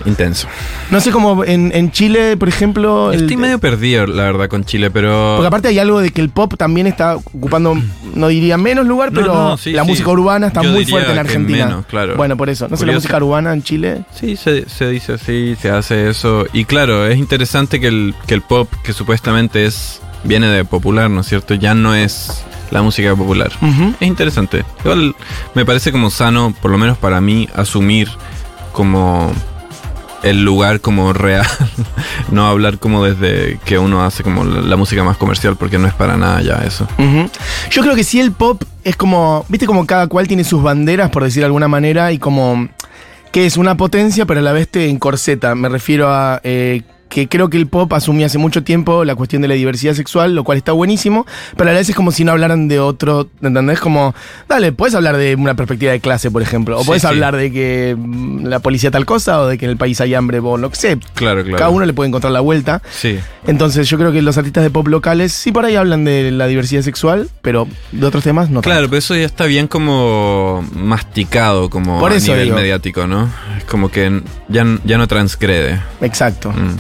Intenso. 0.06 0.48
no 0.92 1.00
sé 1.00 1.12
cómo 1.12 1.44
en, 1.44 1.72
en 1.76 1.92
Chile 1.92 2.38
por 2.38 2.48
ejemplo 2.50 3.12
el- 3.12 3.22
Estoy 3.22 3.38
medio 3.38 3.60
perdido, 3.60 4.06
la 4.08 4.24
verdad, 4.24 4.48
con 4.48 4.64
Chile, 4.66 4.90
pero. 4.92 5.36
Porque 5.38 5.48
aparte 5.48 5.68
hay 5.70 5.80
algo 5.80 6.00
de 6.00 6.12
que 6.12 6.22
el 6.22 6.30
pop 6.30 6.54
también 6.58 6.88
está 6.88 7.16
ocupando, 7.16 7.76
no 8.16 8.28
diría 8.28 8.58
menos 8.58 8.86
lugar, 8.88 9.12
No, 9.12 9.20
pero 9.22 9.34
no, 9.34 9.58
sí, 9.58 9.72
la 9.72 9.84
sí. 9.84 9.90
música 9.90 10.10
urbana 10.10 10.48
está 10.48 10.62
Yo 10.62 10.72
muy 10.72 10.86
fuerte 10.86 11.12
en 11.12 11.18
Argentina. 11.20 11.66
menos, 11.66 11.86
claro. 11.86 12.16
Bueno, 12.18 12.38
por 12.38 12.50
eso. 12.50 12.68
No 12.70 12.78
sé, 12.78 12.86
la 12.86 12.94
música 12.94 13.18
urbana 13.18 13.54
en 13.54 13.64
Chile. 13.64 14.02
Sí, 14.14 14.36
se, 14.36 14.68
se 14.70 14.90
dice 14.90 15.14
así, 15.14 15.56
se 15.62 15.70
hace 15.70 16.10
eso. 16.10 16.46
Y 16.54 16.66
claro, 16.66 17.06
es 17.08 17.18
interesante 17.18 17.80
que 17.80 17.88
el, 17.88 18.16
que 18.28 18.34
el 18.34 18.42
pop, 18.42 18.70
que 18.84 18.94
supuestamente 18.94 19.66
es 19.66 20.02
viene 20.24 20.48
de 20.48 20.66
popular, 20.66 21.10
¿no 21.10 21.22
es 21.22 21.28
cierto? 21.28 21.54
Ya 21.54 21.74
no 21.74 21.96
es 21.96 22.44
la 22.72 22.82
música 22.82 23.16
popular. 23.16 23.52
Es 24.00 24.08
interesante. 24.08 24.64
Igual 24.84 25.16
me 25.56 25.66
parece 25.66 25.92
como 25.92 26.10
sano, 26.10 26.54
por 26.62 26.72
lo 26.72 26.78
menos 26.78 26.98
para 26.98 27.20
mí, 27.22 27.48
asumir 27.56 28.10
como 28.74 29.32
el 30.24 30.44
lugar 30.44 30.82
como 30.82 31.14
real. 31.14 31.46
no 32.32 32.48
hablar 32.48 32.80
como 32.80 33.04
desde 33.04 33.60
que 33.66 33.78
uno 33.78 34.04
hace 34.04 34.24
como 34.24 34.44
la, 34.44 34.76
música 34.76 35.04
más 35.04 35.18
comercial, 35.18 35.56
porque 35.58 35.78
no 35.78 35.88
es 35.88 35.94
para 35.94 36.18
nada 36.18 36.42
ya 36.42 36.56
eso. 36.66 36.88
Yo 37.72 37.82
creo 37.82 37.96
que 37.96 38.04
sí 38.04 38.20
el 38.20 38.32
pop 38.32 38.64
es 38.84 38.96
como, 38.96 39.46
viste 39.50 39.66
como 39.66 39.86
cada 39.86 40.08
cual 40.08 40.28
tiene 40.28 40.44
sus 40.44 40.64
banderas, 40.64 41.10
por 41.10 41.24
decir 41.24 41.42
de 41.42 41.46
alguna 41.46 41.68
manera, 41.68 42.12
y 42.12 42.20
como 42.20 42.68
que 43.32 43.46
es 43.46 43.58
una 43.58 43.76
potencia, 43.76 44.26
pero 44.26 44.40
a 44.40 44.44
la 44.44 44.54
vez 44.54 44.68
te 44.68 44.90
encorseta. 44.90 45.56
Me 45.56 45.70
refiero 45.70 46.10
a 46.10 46.42
eh, 46.44 46.84
que 47.10 47.28
creo 47.28 47.50
que 47.50 47.58
el 47.58 47.68
pop 47.68 47.92
asumía 47.94 48.28
hace 48.28 48.38
mucho 48.38 48.64
tiempo 48.64 49.04
la 49.04 49.16
cuestión 49.16 49.42
de 49.42 49.48
la 49.48 49.56
diversidad 49.56 49.94
sexual, 49.94 50.36
lo 50.36 50.44
cual 50.44 50.58
está 50.60 50.72
buenísimo, 50.72 51.26
pero 51.58 51.70
a 51.70 51.74
la 51.74 51.80
vez 51.80 51.90
es 51.90 51.96
como 51.96 52.12
si 52.12 52.24
no 52.24 52.32
hablaran 52.32 52.68
de 52.68 52.80
otro, 52.80 53.28
¿entendés? 53.42 53.80
Como, 53.80 54.14
dale, 54.48 54.72
puedes 54.72 54.94
hablar 54.96 55.18
de 55.18 55.36
una 55.36 55.56
perspectiva 55.56 55.92
de 55.92 56.00
clase, 56.00 56.30
por 56.32 56.42
ejemplo, 56.42 56.78
o 56.78 56.82
Sí, 56.82 56.88
puedes 56.88 57.02
sí. 57.02 57.08
hablar 57.08 57.36
de 57.36 57.52
que 57.52 57.96
mm, 57.98 58.46
la 58.46 58.60
policía 58.60 58.92
tal 58.92 59.06
cosa, 59.06 59.42
o 59.42 59.48
de 59.48 59.58
que 59.58 59.66
en 59.66 59.72
el 59.72 59.78
país 59.78 60.00
hay 60.02 60.14
hambre, 60.14 60.40
o 60.40 60.58
lo 60.58 60.70
que 60.70 60.76
sé. 60.76 60.98
Claro, 61.16 61.42
claro. 61.44 61.58
Cada 61.58 61.70
uno 61.72 61.86
le 61.86 61.94
puede 61.94 62.08
encontrar 62.10 62.32
la 62.32 62.40
vuelta. 62.42 62.82
Sí. 62.92 63.18
Entonces 63.48 63.90
yo 63.90 63.98
creo 63.98 64.12
que 64.12 64.22
los 64.22 64.38
artistas 64.38 64.64
de 64.64 64.70
pop 64.70 64.88
locales 64.88 65.34
sí 65.34 65.52
por 65.52 65.66
ahí 65.66 65.76
hablan 65.76 66.06
de 66.06 66.30
la 66.32 66.46
diversidad 66.48 66.84
sexual, 66.84 67.30
pero 67.42 67.68
de 67.92 68.06
otros 68.06 68.24
temas 68.24 68.50
no 68.52 68.62
Claro, 68.62 68.82
tanto. 68.82 68.90
pero 68.92 69.00
eso 69.00 69.16
ya 69.16 69.26
está 69.26 69.46
bien 69.46 69.68
como 69.68 70.64
masticado 70.76 71.70
como 71.70 72.00
Por 72.00 72.12
a 72.12 72.16
eso 72.16 72.32
nivel 72.34 72.46
digo. 72.46 72.58
mediático, 72.58 73.08
¿no? 73.08 73.30
Es 73.58 73.64
como 73.64 73.90
que 73.90 74.22
ya, 74.48 74.66
ya 74.84 74.98
no 74.98 75.08
transgrede. 75.08 75.82
Exacto. 76.02 76.52
Mm. 76.52 76.78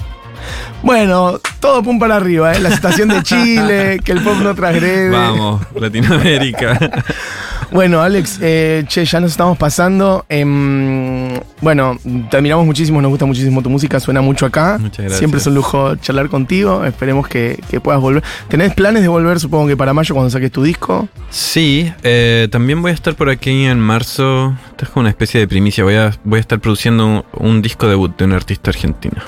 Bueno, 0.81 1.39
todo 1.59 1.83
pum 1.83 1.99
para 1.99 2.15
arriba, 2.15 2.53
¿eh? 2.53 2.59
La 2.59 2.71
situación 2.71 3.09
de 3.09 3.23
Chile, 3.23 3.99
que 4.03 4.11
el 4.11 4.21
pop 4.21 4.37
no 4.41 4.55
transgrede. 4.55 5.09
Vamos, 5.09 5.61
Latinoamérica. 5.75 6.79
Bueno, 7.71 8.01
Alex, 8.01 8.39
eh, 8.41 8.83
che, 8.87 9.05
ya 9.05 9.19
nos 9.19 9.31
estamos 9.31 9.57
pasando. 9.57 10.25
Em, 10.27 11.39
bueno, 11.61 11.97
te 12.29 12.37
admiramos 12.37 12.65
muchísimo, 12.65 12.99
nos 13.01 13.09
gusta 13.09 13.25
muchísimo 13.25 13.61
tu 13.61 13.69
música, 13.69 13.99
suena 13.99 14.21
mucho 14.21 14.47
acá. 14.47 14.77
Muchas 14.79 14.97
gracias. 14.97 15.19
Siempre 15.19 15.39
es 15.39 15.45
un 15.45 15.53
lujo 15.53 15.95
charlar 15.97 16.29
contigo. 16.29 16.83
Esperemos 16.83 17.27
que, 17.27 17.61
que 17.69 17.79
puedas 17.79 18.01
volver. 18.01 18.23
¿Tenés 18.47 18.73
planes 18.73 19.03
de 19.03 19.07
volver, 19.07 19.39
supongo 19.39 19.67
que 19.67 19.77
para 19.77 19.93
mayo, 19.93 20.15
cuando 20.15 20.31
saques 20.31 20.51
tu 20.51 20.63
disco? 20.63 21.07
Sí, 21.29 21.91
eh, 22.01 22.47
también 22.51 22.81
voy 22.81 22.91
a 22.91 22.95
estar 22.95 23.13
por 23.13 23.29
aquí 23.29 23.65
en 23.65 23.79
marzo. 23.79 24.55
Esto 24.71 24.85
es 24.85 24.89
como 24.89 25.01
una 25.01 25.09
especie 25.09 25.39
de 25.39 25.47
primicia. 25.47 25.83
Voy 25.83 25.95
a, 25.95 26.11
voy 26.23 26.37
a 26.37 26.41
estar 26.41 26.59
produciendo 26.59 27.05
un, 27.05 27.23
un 27.33 27.61
disco 27.61 27.87
debut 27.87 28.17
de 28.17 28.25
un 28.25 28.33
artista 28.33 28.71
argentino. 28.71 29.21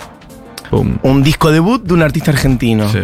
Boom. 0.71 0.99
Un 1.03 1.21
disco 1.21 1.51
debut 1.51 1.83
de 1.83 1.93
un 1.93 2.01
artista 2.01 2.31
argentino. 2.31 2.89
Sí. 2.89 2.99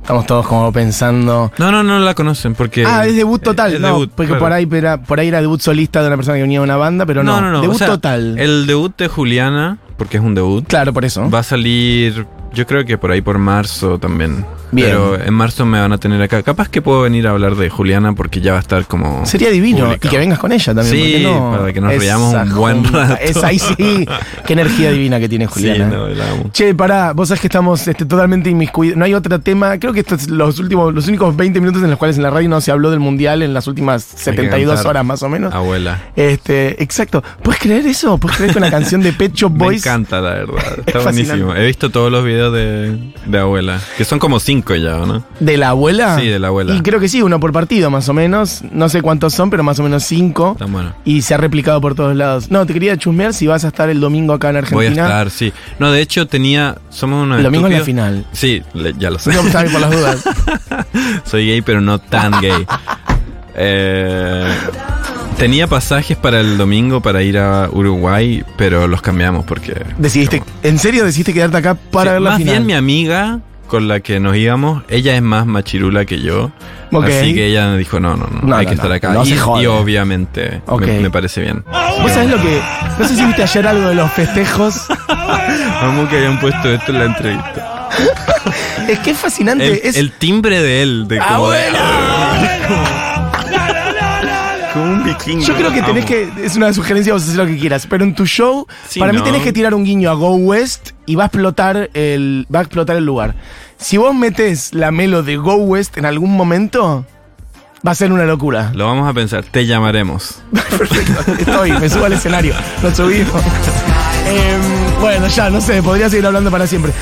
Estamos 0.00 0.26
todos 0.26 0.46
como 0.46 0.72
pensando. 0.72 1.52
No, 1.58 1.70
no, 1.70 1.82
no 1.82 1.98
la 2.00 2.14
conocen 2.14 2.54
porque. 2.54 2.84
Ah, 2.84 3.06
es 3.06 3.14
debut 3.14 3.40
total. 3.40 3.72
Eh, 3.72 3.74
es 3.76 3.80
no, 3.80 3.88
debut, 3.88 4.10
porque 4.10 4.30
claro. 4.30 4.44
por, 4.44 4.52
ahí, 4.52 4.68
era, 4.72 5.00
por 5.00 5.20
ahí 5.20 5.28
era 5.28 5.40
debut 5.40 5.60
solista 5.60 6.00
de 6.00 6.08
una 6.08 6.16
persona 6.16 6.36
que 6.36 6.42
venía 6.42 6.58
de 6.58 6.64
una 6.64 6.76
banda, 6.76 7.06
pero 7.06 7.22
no. 7.22 7.40
No, 7.40 7.40
no, 7.40 7.52
no. 7.52 7.60
Debut 7.60 7.76
o 7.76 7.78
sea, 7.78 7.86
total. 7.86 8.36
El 8.38 8.66
debut 8.66 8.96
de 8.96 9.06
Juliana, 9.06 9.78
porque 10.02 10.16
es 10.16 10.22
un 10.22 10.34
debut, 10.34 10.66
Claro, 10.66 10.92
por 10.92 11.04
eso. 11.04 11.30
va 11.30 11.38
a 11.38 11.42
salir, 11.44 12.26
yo 12.52 12.66
creo 12.66 12.84
que 12.84 12.98
por 12.98 13.12
ahí 13.12 13.20
por 13.20 13.38
marzo 13.38 13.98
también. 13.98 14.44
Bien. 14.74 14.88
Pero 14.88 15.22
en 15.22 15.34
marzo 15.34 15.66
me 15.66 15.78
van 15.78 15.92
a 15.92 15.98
tener 15.98 16.22
acá. 16.22 16.42
Capaz 16.42 16.70
que 16.70 16.80
puedo 16.80 17.02
venir 17.02 17.26
a 17.26 17.30
hablar 17.32 17.56
de 17.56 17.68
Juliana 17.68 18.14
porque 18.14 18.40
ya 18.40 18.52
va 18.52 18.56
a 18.56 18.62
estar 18.62 18.86
como. 18.86 19.26
Sería 19.26 19.50
divino. 19.50 19.92
Y 19.94 19.98
que 19.98 20.16
vengas 20.16 20.38
con 20.38 20.50
ella 20.50 20.74
también. 20.74 20.86
Sí, 20.96 21.12
¿por 21.12 21.20
qué 21.20 21.22
no? 21.40 21.50
para 21.58 21.72
que 21.74 21.80
nos 21.82 21.94
riamos 21.98 22.34
un 22.34 22.54
buen 22.54 22.84
rato. 22.90 23.18
Esa 23.20 23.48
ahí 23.48 23.58
sí. 23.58 23.74
Qué 24.46 24.52
energía 24.54 24.90
divina 24.90 25.20
que 25.20 25.28
tiene 25.28 25.44
Sí, 25.48 25.52
Juliana. 25.68 25.88
no, 25.88 26.08
la 26.08 26.30
amo. 26.30 26.48
Che, 26.54 26.74
pará, 26.74 27.12
vos 27.12 27.28
sabés 27.28 27.42
que 27.42 27.48
estamos 27.48 27.86
este, 27.86 28.06
totalmente 28.06 28.48
inmiscuidos. 28.48 28.96
No 28.96 29.04
hay 29.04 29.12
otro 29.12 29.38
tema. 29.40 29.78
Creo 29.78 29.92
que 29.92 30.00
estos 30.00 30.30
los 30.30 30.58
últimos, 30.58 30.94
los 30.94 31.06
únicos 31.06 31.36
20 31.36 31.60
minutos 31.60 31.82
en 31.82 31.90
los 31.90 31.98
cuales 31.98 32.16
en 32.16 32.22
la 32.22 32.30
radio 32.30 32.48
no 32.48 32.58
se 32.62 32.70
habló 32.70 32.90
del 32.90 33.00
mundial 33.00 33.42
en 33.42 33.52
las 33.52 33.66
últimas 33.66 34.08
Hay 34.10 34.16
que 34.16 34.22
72 34.24 34.74
cantar. 34.76 34.86
horas 34.90 35.04
más 35.04 35.22
o 35.22 35.28
menos. 35.28 35.52
Abuela. 35.52 36.00
Este, 36.16 36.82
exacto. 36.82 37.22
¿Puedes 37.42 37.60
creer 37.60 37.86
eso? 37.86 38.16
¿Puedes 38.16 38.38
creer 38.38 38.52
que 38.52 38.58
una 38.58 38.70
canción 38.70 39.02
de 39.02 39.12
Pet 39.12 39.34
Shop 39.34 39.52
Boys? 39.54 39.82
Encanta, 39.92 40.20
la 40.20 40.30
verdad. 40.30 40.78
Está 40.86 40.98
Es 40.98 41.04
buenísimo. 41.04 41.54
He 41.54 41.66
visto 41.66 41.90
todos 41.90 42.10
los 42.10 42.24
videos 42.24 42.52
de, 42.52 42.98
de 43.26 43.38
abuela. 43.38 43.80
Que 43.96 44.04
son 44.04 44.18
como 44.18 44.40
cinco 44.40 44.74
ya, 44.74 44.96
¿o 45.00 45.06
¿no? 45.06 45.24
¿De 45.40 45.56
la 45.56 45.70
abuela? 45.70 46.18
Sí, 46.18 46.26
de 46.28 46.38
la 46.38 46.48
abuela. 46.48 46.74
Y 46.74 46.80
creo 46.82 47.00
que 47.00 47.08
sí, 47.08 47.22
uno 47.22 47.38
por 47.40 47.52
partido 47.52 47.90
más 47.90 48.08
o 48.08 48.14
menos. 48.14 48.62
No 48.72 48.88
sé 48.88 49.02
cuántos 49.02 49.34
son, 49.34 49.50
pero 49.50 49.62
más 49.62 49.78
o 49.78 49.82
menos 49.82 50.04
cinco. 50.04 50.52
Están 50.52 50.72
buenos. 50.72 50.94
Y 51.04 51.22
se 51.22 51.34
ha 51.34 51.36
replicado 51.36 51.80
por 51.80 51.94
todos 51.94 52.16
lados. 52.16 52.50
No, 52.50 52.64
te 52.66 52.72
quería 52.72 52.96
chusmear 52.96 53.34
si 53.34 53.46
vas 53.46 53.64
a 53.64 53.68
estar 53.68 53.88
el 53.90 54.00
domingo 54.00 54.32
acá 54.34 54.50
en 54.50 54.56
Argentina. 54.56 54.76
Voy 54.76 54.86
a 55.00 55.04
estar, 55.04 55.30
sí. 55.30 55.52
No, 55.78 55.90
de 55.92 56.00
hecho 56.00 56.26
tenía. 56.26 56.76
Somos 56.90 57.22
unos 57.24 57.38
El 57.38 57.44
domingo 57.44 57.66
es 57.68 57.78
la 57.78 57.84
final. 57.84 58.26
Sí, 58.32 58.62
le- 58.74 58.94
ya 58.98 59.10
lo 59.10 59.18
sé. 59.18 59.32
No 59.32 59.42
sabes 59.50 59.70
por 59.72 59.80
las 59.80 59.90
dudas. 59.90 60.24
Soy 61.24 61.46
gay, 61.46 61.62
pero 61.62 61.80
no 61.80 61.98
tan 61.98 62.40
gay. 62.40 62.66
Eh, 63.54 64.46
tenía 65.36 65.66
pasajes 65.66 66.16
para 66.16 66.40
el 66.40 66.56
domingo 66.58 67.00
para 67.00 67.22
ir 67.22 67.38
a 67.38 67.68
Uruguay, 67.70 68.44
pero 68.56 68.86
los 68.86 69.02
cambiamos 69.02 69.44
porque. 69.44 69.74
Decidiste, 69.98 70.42
¿en 70.62 70.78
serio 70.78 71.04
decidiste 71.04 71.32
quedarte 71.34 71.56
acá 71.58 71.74
para 71.74 72.10
Sí, 72.10 72.12
ver 72.14 72.22
la 72.22 72.30
más 72.30 72.38
final? 72.38 72.54
bien 72.54 72.66
mi 72.66 72.72
amiga 72.74 73.40
con 73.66 73.88
la 73.88 74.00
que 74.00 74.20
nos 74.20 74.36
íbamos, 74.36 74.82
ella 74.88 75.16
es 75.16 75.22
más 75.22 75.46
machirula 75.46 76.04
que 76.04 76.20
yo. 76.20 76.50
Así 76.92 77.32
que 77.32 77.46
ella 77.46 77.74
dijo, 77.76 78.00
no, 78.00 78.16
no, 78.16 78.26
no, 78.26 78.40
No, 78.42 78.56
hay 78.56 78.66
no, 78.66 78.68
que 78.70 78.74
estar 78.74 78.92
acá. 78.92 79.14
no 79.14 79.24
y, 79.24 79.66
obviamente 79.66 80.60
me, 80.78 81.00
me 81.00 81.10
parece 81.10 81.40
bien. 81.40 81.64
¿Vos 82.02 82.12
sabés 82.12 82.28
lo 82.30 82.36
que.? 82.36 82.60
No 82.98 83.08
sé 83.08 83.16
si 83.16 83.24
viste 83.24 83.42
ayer 83.42 83.66
algo 83.66 83.88
de 83.88 83.94
los 83.94 84.12
festejos. 84.12 84.86
Vamos 85.08 86.08
que 86.10 86.18
hayan 86.18 86.38
puesto 86.38 86.68
esto 86.70 86.92
en 86.92 86.98
la 86.98 87.04
entrevista. 87.06 87.88
es 88.88 88.98
que 88.98 89.12
es 89.12 89.16
fascinante. 89.18 89.66
El, 89.66 89.80
es. 89.84 89.96
el 89.96 90.12
timbre 90.12 90.60
de 90.60 90.82
él, 90.82 91.08
de 91.08 91.18
como 91.18 91.50
de- 91.50 91.62
como 92.68 93.02
vikingo. 95.18 95.44
Yo 95.44 95.54
creo 95.54 95.72
que 95.72 95.82
tenés 95.82 96.04
Amo. 96.04 96.34
que. 96.36 96.44
Es 96.46 96.56
una 96.56 96.72
sugerencia, 96.72 97.12
vos 97.12 97.22
haces 97.22 97.36
lo 97.36 97.46
que 97.46 97.58
quieras. 97.58 97.86
Pero 97.88 98.04
en 98.04 98.14
tu 98.14 98.26
show, 98.26 98.66
Sí, 98.88 99.00
para 99.00 99.12
mí 99.12 99.18
¿no? 99.18 99.24
tenés 99.24 99.42
que 99.42 99.52
tirar 99.52 99.74
un 99.74 99.84
guiño 99.84 100.10
a 100.10 100.14
Go 100.14 100.34
West 100.36 100.90
y 101.06 101.14
va 101.14 101.24
a 101.24 101.26
explotar 101.26 101.90
el. 101.94 102.46
Va 102.54 102.60
a 102.60 102.62
explotar 102.62 102.96
el 102.96 103.04
lugar. 103.04 103.34
Si 103.78 103.96
vos 103.96 104.14
metes 104.14 104.74
la 104.74 104.90
melo 104.90 105.22
de 105.22 105.36
Go 105.36 105.54
West 105.56 105.98
en 105.98 106.04
algún 106.06 106.36
momento, 106.36 107.04
va 107.86 107.90
a 107.92 107.94
ser 107.94 108.12
una 108.12 108.24
locura. 108.24 108.70
Lo 108.74 108.86
vamos 108.86 109.08
a 109.08 109.12
pensar, 109.12 109.44
te 109.44 109.66
llamaremos. 109.66 110.40
Perfecto. 110.52 111.32
Estoy, 111.38 111.72
me 111.72 111.88
subo 111.88 112.04
al 112.04 112.12
escenario. 112.12 112.54
Nos 112.82 112.96
subimos. 112.96 113.42
Em, 114.24 115.00
bueno, 115.00 115.26
ya, 115.26 115.50
no 115.50 115.60
sé, 115.60 115.82
podría 115.82 116.08
seguir 116.08 116.24
hablando 116.24 116.48
para 116.50 116.64
siempre. 116.66 116.92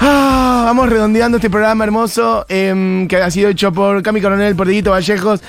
Ah, 0.00 0.62
vamos 0.66 0.88
redondeando 0.88 1.38
este 1.38 1.48
programa 1.48 1.84
hermoso 1.84 2.44
em, 2.48 3.08
que 3.08 3.16
ha 3.16 3.30
sido 3.30 3.48
hecho 3.48 3.72
por 3.72 4.02
Cami 4.02 4.20
Coronel, 4.20 4.54
por 4.54 4.66
Dieguito 4.66 4.90
Vallejos. 4.90 5.40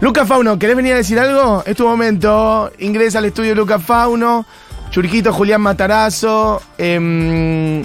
Lucas 0.00 0.28
Fauno, 0.28 0.58
¿querés 0.58 0.76
venir 0.76 0.92
a 0.92 0.96
decir 0.96 1.18
algo? 1.18 1.62
Es 1.66 1.76
tu 1.76 1.86
momento. 1.86 2.70
Ingresa 2.78 3.18
al 3.18 3.24
estudio 3.24 3.54
Lucas 3.54 3.82
Fauno. 3.82 4.46
Churquito 4.90 5.32
Julián 5.32 5.60
Matarazo. 5.60 6.62
em, 6.78 7.82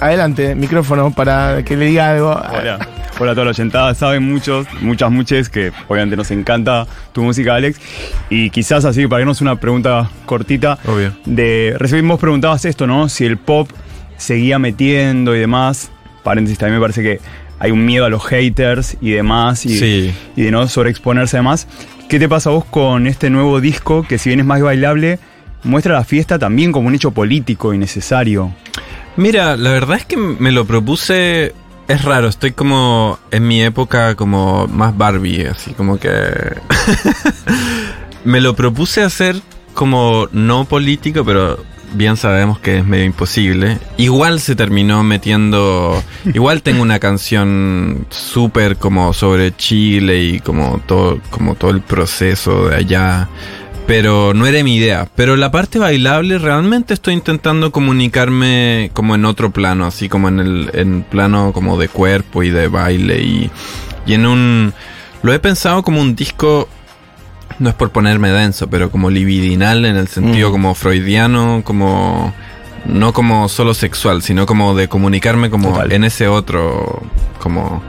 adelante, 0.00 0.54
micrófono 0.54 1.12
para 1.12 1.62
que 1.62 1.76
le 1.76 1.86
diga 1.86 2.10
algo. 2.10 2.30
Hola. 2.30 2.78
Hola 3.18 3.32
a 3.32 3.34
todos 3.34 3.48
los 3.48 3.58
oyentadas. 3.58 3.98
Saben 3.98 4.22
muchos, 4.22 4.66
muchas, 4.80 5.10
muchas 5.10 5.50
que 5.50 5.72
obviamente 5.88 6.16
nos 6.16 6.30
encanta 6.30 6.86
tu 7.12 7.22
música, 7.22 7.54
Alex. 7.54 7.78
Y 8.30 8.48
quizás 8.48 8.86
así, 8.86 9.06
para 9.06 9.20
irnos 9.20 9.42
una 9.42 9.56
pregunta 9.56 10.08
cortita. 10.24 10.78
Obvio. 10.86 11.12
De, 11.26 11.74
recibimos 11.78 12.18
preguntabas 12.18 12.64
esto, 12.64 12.86
¿no? 12.86 13.10
Si 13.10 13.26
el 13.26 13.36
pop 13.36 13.68
seguía 14.20 14.58
metiendo 14.58 15.34
y 15.34 15.40
demás. 15.40 15.90
Paréntesis, 16.22 16.58
también 16.58 16.76
me 16.78 16.82
parece 16.82 17.02
que 17.02 17.20
hay 17.58 17.70
un 17.72 17.84
miedo 17.84 18.04
a 18.04 18.10
los 18.10 18.24
haters 18.24 18.96
y 19.00 19.10
demás. 19.10 19.66
Y, 19.66 19.78
Sí. 19.78 20.14
y 20.36 20.42
de 20.42 20.50
no 20.50 20.66
sobreexponerse 20.68 21.36
además. 21.36 21.66
¿Qué 22.08 22.18
te 22.18 22.28
pasa 22.28 22.50
a 22.50 22.52
vos 22.52 22.64
con 22.64 23.06
este 23.06 23.30
nuevo 23.30 23.60
disco 23.60 24.04
que 24.06 24.18
si 24.18 24.30
bien 24.30 24.40
es 24.40 24.46
más 24.46 24.60
bailable, 24.60 25.18
muestra 25.62 25.94
la 25.94 26.04
fiesta 26.04 26.38
también 26.38 26.72
como 26.72 26.88
un 26.88 26.94
hecho 26.94 27.10
político 27.12 27.72
y 27.74 27.78
necesario? 27.78 28.52
Mira, 29.16 29.56
la 29.56 29.70
verdad 29.70 29.98
es 29.98 30.04
que 30.06 30.16
me 30.16 30.52
lo 30.52 30.64
propuse. 30.64 31.54
Es 31.88 32.04
raro, 32.04 32.28
estoy 32.28 32.52
como 32.52 33.18
en 33.32 33.48
mi 33.48 33.62
época 33.62 34.14
como 34.14 34.68
más 34.68 34.96
Barbie, 34.96 35.46
así 35.46 35.72
como 35.72 35.98
que... 35.98 36.10
me 38.24 38.40
lo 38.40 38.54
propuse 38.54 39.02
hacer 39.02 39.36
como 39.74 40.28
no 40.32 40.64
político, 40.66 41.24
pero 41.24 41.62
bien 41.92 42.16
sabemos 42.16 42.58
que 42.58 42.78
es 42.78 42.86
medio 42.86 43.04
imposible. 43.04 43.78
Igual 43.96 44.40
se 44.40 44.56
terminó 44.56 45.02
metiendo... 45.02 46.02
Igual 46.34 46.62
tengo 46.62 46.82
una 46.82 46.98
canción 46.98 48.06
súper 48.10 48.76
como 48.76 49.12
sobre 49.12 49.54
Chile 49.56 50.22
y 50.22 50.40
como 50.40 50.80
todo, 50.86 51.20
como 51.30 51.54
todo 51.54 51.70
el 51.70 51.80
proceso 51.80 52.68
de 52.68 52.76
allá. 52.76 53.28
Pero 53.86 54.34
no 54.34 54.46
era 54.46 54.62
mi 54.62 54.76
idea. 54.76 55.08
Pero 55.16 55.36
la 55.36 55.50
parte 55.50 55.78
bailable 55.78 56.38
realmente 56.38 56.94
estoy 56.94 57.14
intentando 57.14 57.72
comunicarme 57.72 58.90
como 58.92 59.14
en 59.14 59.24
otro 59.24 59.50
plano, 59.50 59.86
así 59.86 60.08
como 60.08 60.28
en 60.28 60.38
el 60.38 60.70
en 60.74 61.02
plano 61.02 61.52
como 61.52 61.76
de 61.76 61.88
cuerpo 61.88 62.42
y 62.42 62.50
de 62.50 62.68
baile 62.68 63.20
y, 63.20 63.50
y 64.06 64.14
en 64.14 64.26
un... 64.26 64.74
Lo 65.22 65.34
he 65.34 65.38
pensado 65.38 65.82
como 65.82 66.00
un 66.00 66.14
disco, 66.14 66.68
no 67.60 67.68
es 67.68 67.74
por 67.76 67.90
ponerme 67.90 68.30
denso, 68.30 68.68
pero 68.68 68.90
como 68.90 69.10
libidinal 69.10 69.84
en 69.84 69.96
el 69.96 70.08
sentido 70.08 70.48
Mm. 70.48 70.52
como 70.52 70.74
freudiano, 70.74 71.60
como... 71.64 72.34
No 72.86 73.12
como 73.12 73.46
solo 73.50 73.74
sexual, 73.74 74.22
sino 74.22 74.46
como 74.46 74.74
de 74.74 74.88
comunicarme 74.88 75.50
como 75.50 75.68
Total. 75.72 75.92
en 75.92 76.02
ese 76.04 76.28
otro, 76.28 77.02
como... 77.38 77.82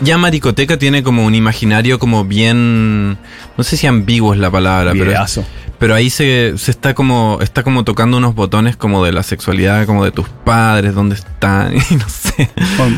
Ya 0.00 0.16
Maricoteca 0.16 0.78
tiene 0.78 1.02
como 1.02 1.24
un 1.26 1.34
imaginario 1.34 1.98
como 1.98 2.24
bien... 2.24 3.18
No 3.58 3.62
sé 3.62 3.76
si 3.76 3.86
ambiguo 3.86 4.32
es 4.32 4.40
la 4.40 4.50
palabra, 4.50 4.92
pero... 4.92 5.04
Videazo. 5.04 5.42
Pero 5.42 5.61
ahí 5.90 6.10
se, 6.10 6.54
se 6.58 6.70
está 6.70 6.94
como 6.94 7.38
está 7.42 7.62
como 7.64 7.82
tocando 7.82 8.16
unos 8.18 8.34
botones 8.36 8.76
como 8.76 9.04
de 9.04 9.10
la 9.12 9.22
sexualidad, 9.24 9.84
como 9.84 10.04
de 10.04 10.12
tus 10.12 10.28
padres, 10.28 10.94
dónde 10.94 11.16
están, 11.16 11.74
y 11.90 11.94
no 11.96 12.08
sé. 12.08 12.48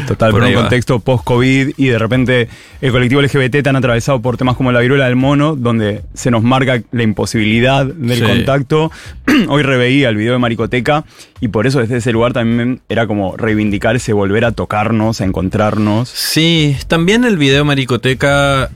Total, 0.07 0.31
Por 0.31 0.41
pero 0.41 0.47
en 0.47 0.53
un 0.53 0.59
va. 0.59 0.61
contexto 0.65 1.01
post-COVID 1.01 1.71
y 1.79 1.87
de 1.87 1.99
repente 1.99 2.49
el 2.83 2.93
colectivo 2.93 3.23
LGBT 3.23 3.63
tan 3.63 3.77
atravesado 3.77 4.21
por 4.21 4.37
temas 4.37 4.57
como 4.57 4.71
la 4.73 4.81
viruela 4.81 5.07
del 5.07 5.17
mono, 5.17 5.57
donde 5.57 6.03
se 6.13 6.31
nos 6.31 6.43
marca 6.43 6.83
la 6.93 7.03
imposibilidad 7.03 7.87
del 7.87 8.19
Sí. 8.19 8.25
contacto. 8.25 8.93
Hoy 9.49 9.63
reveía 9.63 10.11
el 10.11 10.17
video 10.17 10.35
de 10.35 10.39
Maricoteca 10.39 11.05
y 11.41 11.49
por 11.49 11.67
eso 11.67 11.81
desde 11.81 11.97
ese 11.97 12.13
lugar 12.13 12.33
también 12.35 12.81
era 12.89 13.07
como 13.07 13.37
reivindicar 13.37 13.97
ese 13.97 14.13
volver 14.13 14.45
a 14.45 14.53
tocarnos, 14.53 15.21
a 15.21 15.25
encontrarnos. 15.25 16.09
Sí, 16.11 16.77
también 16.89 17.25
el 17.25 17.39
video 17.39 17.65
Maricoteca 17.65 18.71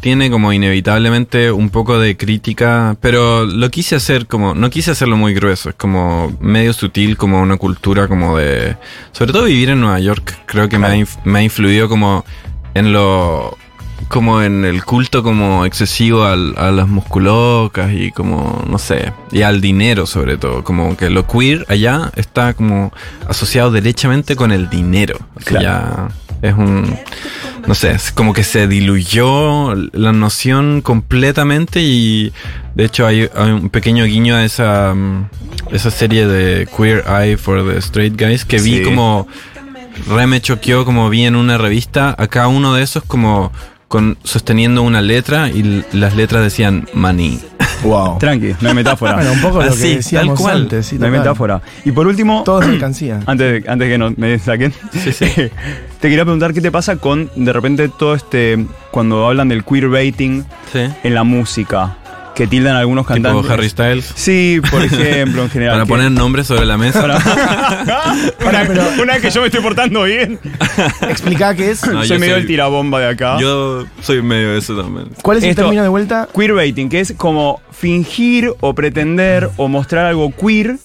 tiene 0.00 0.30
como 0.30 0.52
inevitablemente 0.52 1.50
un 1.50 1.70
poco 1.70 1.98
de 1.98 2.16
crítica, 2.16 2.96
pero 3.00 3.44
lo 3.44 3.70
quise 3.70 3.96
hacer 3.96 4.26
como, 4.26 4.54
no 4.54 4.70
quise 4.70 4.90
hacerlo 4.90 5.16
muy 5.16 5.34
grueso, 5.34 5.70
es 5.70 5.74
como 5.74 6.36
medio 6.40 6.72
sutil, 6.72 7.16
como 7.16 7.40
una 7.40 7.56
cultura 7.56 8.08
como 8.08 8.36
de, 8.36 8.76
sobre 9.12 9.32
todo 9.32 9.44
vivir 9.44 9.70
en 9.70 9.80
Nueva 9.80 9.98
York, 10.00 10.38
creo 10.46 10.68
que 10.68 10.78
me, 10.78 10.86
ha, 10.86 11.06
me 11.24 11.38
ha 11.38 11.42
influido 11.42 11.88
como 11.88 12.24
en 12.74 12.92
lo, 12.92 13.56
como 14.08 14.40
en 14.42 14.64
el 14.64 14.84
culto 14.84 15.22
como 15.22 15.64
excesivo 15.64 16.24
al- 16.24 16.54
a 16.58 16.70
las 16.70 16.86
musculocas 16.88 17.92
y 17.92 18.12
como, 18.12 18.62
no 18.68 18.78
sé, 18.78 19.12
y 19.32 19.42
al 19.42 19.60
dinero 19.60 20.06
sobre 20.06 20.36
todo, 20.36 20.62
como 20.64 20.96
que 20.96 21.10
lo 21.10 21.26
queer 21.26 21.64
allá 21.68 22.12
está 22.16 22.54
como 22.54 22.92
asociado 23.28 23.70
derechamente 23.70 24.36
con 24.36 24.52
el 24.52 24.68
dinero. 24.70 25.18
Claro. 25.44 25.62
ya 25.62 26.08
es 26.42 26.54
un, 26.54 26.94
no 27.66 27.74
sé, 27.74 27.92
es 27.92 28.12
como 28.12 28.32
que 28.34 28.44
se 28.44 28.68
diluyó 28.68 29.74
la 29.74 30.12
noción 30.12 30.82
completamente 30.82 31.80
y 31.80 32.32
de 32.74 32.84
hecho 32.84 33.06
hay, 33.06 33.28
hay 33.34 33.50
un 33.50 33.70
pequeño 33.70 34.04
guiño 34.04 34.36
a 34.36 34.44
esa, 34.44 34.92
mm, 34.94 35.28
esa 35.72 35.90
serie 35.90 36.26
de 36.26 36.68
Queer 36.76 37.04
Eye 37.08 37.36
for 37.38 37.66
the 37.66 37.78
Straight 37.78 38.20
Guys 38.20 38.44
que 38.44 38.58
vi 38.58 38.78
Sí. 38.78 38.82
como 38.84 39.26
re 40.08 40.26
me 40.26 40.42
choqueó 40.42 40.84
como 40.84 41.08
vi 41.08 41.24
en 41.24 41.34
una 41.36 41.56
revista 41.56 42.14
a 42.18 42.26
cada 42.28 42.48
uno 42.48 42.74
de 42.74 42.82
esos 42.82 43.02
como 43.04 43.50
con 43.88 44.16
sosteniendo 44.24 44.82
una 44.82 45.00
letra 45.00 45.48
y 45.48 45.84
las 45.92 46.14
letras 46.16 46.42
decían 46.42 46.88
money. 46.94 47.40
Wow. 47.82 48.18
Tranqui, 48.20 48.54
no 48.60 48.68
hay 48.70 48.74
metáfora. 48.74 49.14
Bueno, 49.16 49.32
un 49.32 49.40
poco 49.40 49.62
lo 49.62 49.70
Así, 49.70 49.82
que 49.90 49.96
decíamos 49.96 50.34
tal 50.38 50.42
cual. 50.44 50.56
antes. 50.62 50.86
Sí, 50.86 50.96
no 50.98 51.04
hay 51.06 51.10
total. 51.12 51.22
metáfora. 51.24 51.62
Y 51.84 51.92
por 51.92 52.06
último, 52.06 52.42
Todo 52.44 52.62
es 52.62 52.68
mercancía. 52.68 53.20
antes 53.26 53.64
de, 53.64 53.70
antes 53.70 53.88
que 53.88 53.98
no 53.98 54.12
me 54.16 54.38
saquen, 54.38 54.72
te 55.20 55.50
quería 56.00 56.24
preguntar 56.24 56.52
qué 56.52 56.60
te 56.60 56.70
pasa 56.72 56.96
con 56.96 57.30
de 57.36 57.52
repente 57.52 57.88
todo 57.88 58.14
este, 58.14 58.64
cuando 58.90 59.26
hablan 59.26 59.48
del 59.48 59.64
queerbaiting 59.64 60.44
Sí. 60.72 60.80
en 61.04 61.14
la 61.14 61.22
música, 61.22 61.96
que 62.36 62.46
tildan 62.46 62.76
algunos 62.76 63.06
Tipo 63.06 63.14
cantantes. 63.14 63.50
Harry 63.50 63.68
Styles. 63.70 64.12
Sí, 64.14 64.60
por 64.70 64.82
ejemplo, 64.84 65.42
en 65.44 65.50
general. 65.50 65.74
Para 65.76 65.84
que- 65.84 65.88
poner 65.88 66.10
nombres 66.12 66.46
sobre 66.46 66.66
la 66.66 66.76
mesa. 66.76 67.02
una, 68.46 68.62
una 69.02 69.12
vez 69.14 69.22
que 69.22 69.30
yo 69.30 69.40
me 69.40 69.46
estoy 69.46 69.62
portando 69.62 70.02
bien. 70.02 70.38
Explica 71.08 71.54
qué 71.54 71.70
es. 71.70 71.84
No, 71.86 72.00
soy 72.00 72.08
yo 72.08 72.18
medio 72.18 72.34
soy- 72.34 72.42
el 72.42 72.46
tirabomba 72.46 73.00
de 73.00 73.08
acá. 73.08 73.38
Yo 73.40 73.86
soy 74.02 74.20
medio 74.20 74.52
de 74.52 74.58
eso 74.58 74.76
también. 74.80 75.08
¿Cuál 75.22 75.38
es 75.38 75.44
el 75.44 75.54
término 75.54 75.82
de 75.82 75.88
vuelta? 75.88 76.28
Queerbaiting, 76.34 76.90
que 76.90 77.00
es 77.00 77.14
como 77.16 77.60
fingir 77.72 78.52
o 78.60 78.74
pretender 78.74 79.48
o 79.56 79.68
mostrar 79.68 80.04
algo 80.06 80.30
queer 80.30 80.76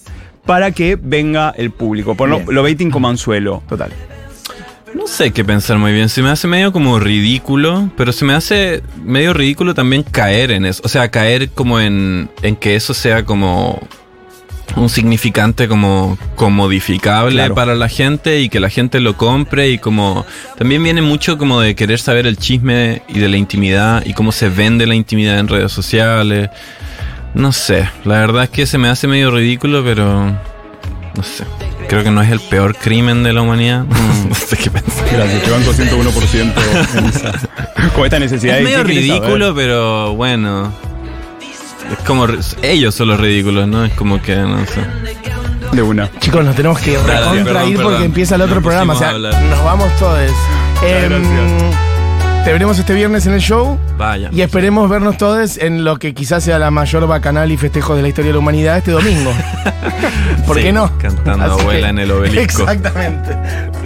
para 0.46 0.70
que 0.72 0.98
venga 1.00 1.52
el 1.56 1.70
público. 1.70 2.14
Por 2.14 2.30
lo, 2.30 2.40
lo 2.50 2.62
baiting 2.62 2.90
como 2.90 3.08
anzuelo. 3.08 3.62
Total. 3.68 3.90
No 4.94 5.06
sé 5.06 5.32
qué 5.32 5.44
pensar 5.44 5.78
muy 5.78 5.92
bien. 5.92 6.08
Se 6.08 6.22
me 6.22 6.28
hace 6.30 6.46
medio 6.46 6.72
como 6.72 6.98
ridículo, 7.00 7.90
pero 7.96 8.12
se 8.12 8.24
me 8.24 8.34
hace 8.34 8.82
medio 9.02 9.32
ridículo 9.32 9.74
también 9.74 10.02
caer 10.02 10.50
en 10.50 10.66
eso. 10.66 10.82
O 10.84 10.88
sea, 10.88 11.10
caer 11.10 11.50
como 11.50 11.80
en, 11.80 12.30
en 12.42 12.56
que 12.56 12.76
eso 12.76 12.92
sea 12.94 13.24
como 13.24 13.80
un 14.76 14.88
significante 14.88 15.68
como 15.68 16.16
comodificable 16.34 17.34
Claro. 17.34 17.54
para 17.54 17.74
la 17.74 17.88
gente 17.88 18.40
y 18.40 18.48
que 18.48 18.58
la 18.60 18.70
gente 18.70 19.00
lo 19.00 19.16
compre 19.18 19.68
y 19.68 19.78
como 19.78 20.24
también 20.56 20.82
viene 20.82 21.02
mucho 21.02 21.36
como 21.36 21.60
de 21.60 21.74
querer 21.74 21.98
saber 21.98 22.26
el 22.26 22.38
chisme 22.38 23.02
y 23.08 23.18
de 23.18 23.28
la 23.28 23.36
intimidad 23.36 24.02
y 24.06 24.14
cómo 24.14 24.32
se 24.32 24.48
vende 24.48 24.86
la 24.86 24.94
intimidad 24.94 25.38
en 25.38 25.48
redes 25.48 25.72
sociales. 25.72 26.48
No 27.34 27.52
sé, 27.52 27.88
la 28.04 28.20
verdad 28.20 28.44
es 28.44 28.50
que 28.50 28.66
se 28.66 28.78
me 28.78 28.88
hace 28.88 29.08
medio 29.08 29.30
ridículo, 29.30 29.82
pero 29.84 30.26
no 30.26 31.22
sé. 31.22 31.44
Creo 31.92 32.04
que 32.04 32.10
no 32.10 32.22
es 32.22 32.30
el 32.30 32.40
peor 32.40 32.74
crimen 32.74 33.22
de 33.22 33.34
la 33.34 33.42
humanidad. 33.42 33.84
no 34.28 34.34
sé 34.34 34.56
qué 34.56 34.70
pensar. 34.70 35.06
Gracias, 35.12 35.42
te 35.42 35.50
banco 35.50 35.72
101% 35.72 36.52
en 36.96 37.04
esa. 37.04 37.32
Con 37.94 38.04
esta 38.06 38.18
necesidad 38.18 38.56
Es 38.56 38.64
medio 38.64 38.78
¿qué 38.78 38.84
quieres 38.84 39.02
ridículo, 39.04 39.48
saber? 39.48 39.54
pero 39.54 40.14
bueno. 40.14 40.72
Es 41.92 41.98
como. 42.06 42.26
Ellos 42.62 42.94
son 42.94 43.08
los 43.08 43.20
ridículos, 43.20 43.68
¿no? 43.68 43.84
Es 43.84 43.92
como 43.92 44.22
que, 44.22 44.36
no 44.36 44.64
sé. 44.64 44.80
De 45.72 45.82
una. 45.82 46.10
Chicos, 46.18 46.42
nos 46.42 46.56
tenemos 46.56 46.78
que 46.78 46.92
Dale, 46.92 47.12
recontra 47.12 47.44
perdón, 47.44 47.68
ir 47.68 47.82
porque 47.82 48.04
empieza 48.04 48.36
el 48.36 48.40
otro 48.40 48.54
Nos 48.54 48.64
programa. 48.64 48.94
O 48.94 48.98
sea, 48.98 49.12
nos 49.12 49.62
vamos 49.62 49.94
todos. 49.98 50.18
Em, 50.82 51.10
gracias. 51.10 51.91
Te 52.44 52.52
veremos 52.52 52.76
este 52.78 52.92
viernes 52.94 53.26
en 53.26 53.34
el 53.34 53.40
show 53.40 53.78
Vaya. 53.96 54.28
y 54.32 54.40
esperemos 54.42 54.88
vernos 54.90 55.16
todos 55.16 55.58
en 55.58 55.84
lo 55.84 55.96
que 55.98 56.12
quizás 56.12 56.42
sea 56.42 56.58
la 56.58 56.70
mayor 56.72 57.06
bacanal 57.06 57.52
y 57.52 57.56
festejo 57.56 57.94
de 57.94 58.02
la 58.02 58.08
historia 58.08 58.30
de 58.30 58.32
la 58.34 58.38
humanidad 58.40 58.78
este 58.78 58.90
domingo. 58.90 59.30
¿Por 60.46 60.56
Sí, 60.56 60.64
qué 60.64 60.72
no? 60.72 60.90
cantando 60.98 61.44
Así 61.54 61.60
abuela 61.60 61.80
que- 61.86 61.90
en 61.90 61.98
el 62.00 62.10
obelisco. 62.10 62.62
Exactamente. 62.62 63.36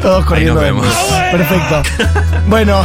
Todos 0.00 0.24
corriendo. 0.24 0.54
nos 0.54 0.62
vemos. 0.62 0.86
Perfecto. 1.30 1.82
Bueno. 2.48 2.82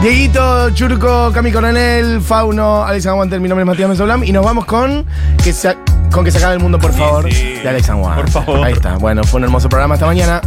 Dieguito, 0.00 0.70
Churco, 0.70 1.30
Cami 1.32 1.52
Coronel, 1.52 2.20
Fauno, 2.20 2.82
Alex 2.82 3.06
Aguante, 3.06 3.38
mi 3.38 3.48
nombre 3.48 3.62
es 3.62 3.66
Matías 3.68 3.88
Mesoblam 3.88 4.24
y 4.24 4.32
nos 4.32 4.44
vamos 4.44 4.64
con 4.64 5.06
que 5.44 5.52
se, 5.52 5.76
con 6.10 6.24
que 6.24 6.32
se 6.32 6.38
acabe 6.38 6.54
el 6.54 6.60
mundo, 6.60 6.76
por 6.80 6.92
favor, 6.92 7.22
de 7.24 7.62
Alex 7.68 7.88
Aguante. 7.90 8.22
por 8.22 8.30
favor. 8.30 8.66
Ahí 8.66 8.72
está. 8.72 8.96
Bueno, 8.96 9.22
fue 9.22 9.38
un 9.38 9.44
hermoso 9.44 9.68
programa 9.68 9.94
esta 9.94 10.06
mañana. 10.06 10.40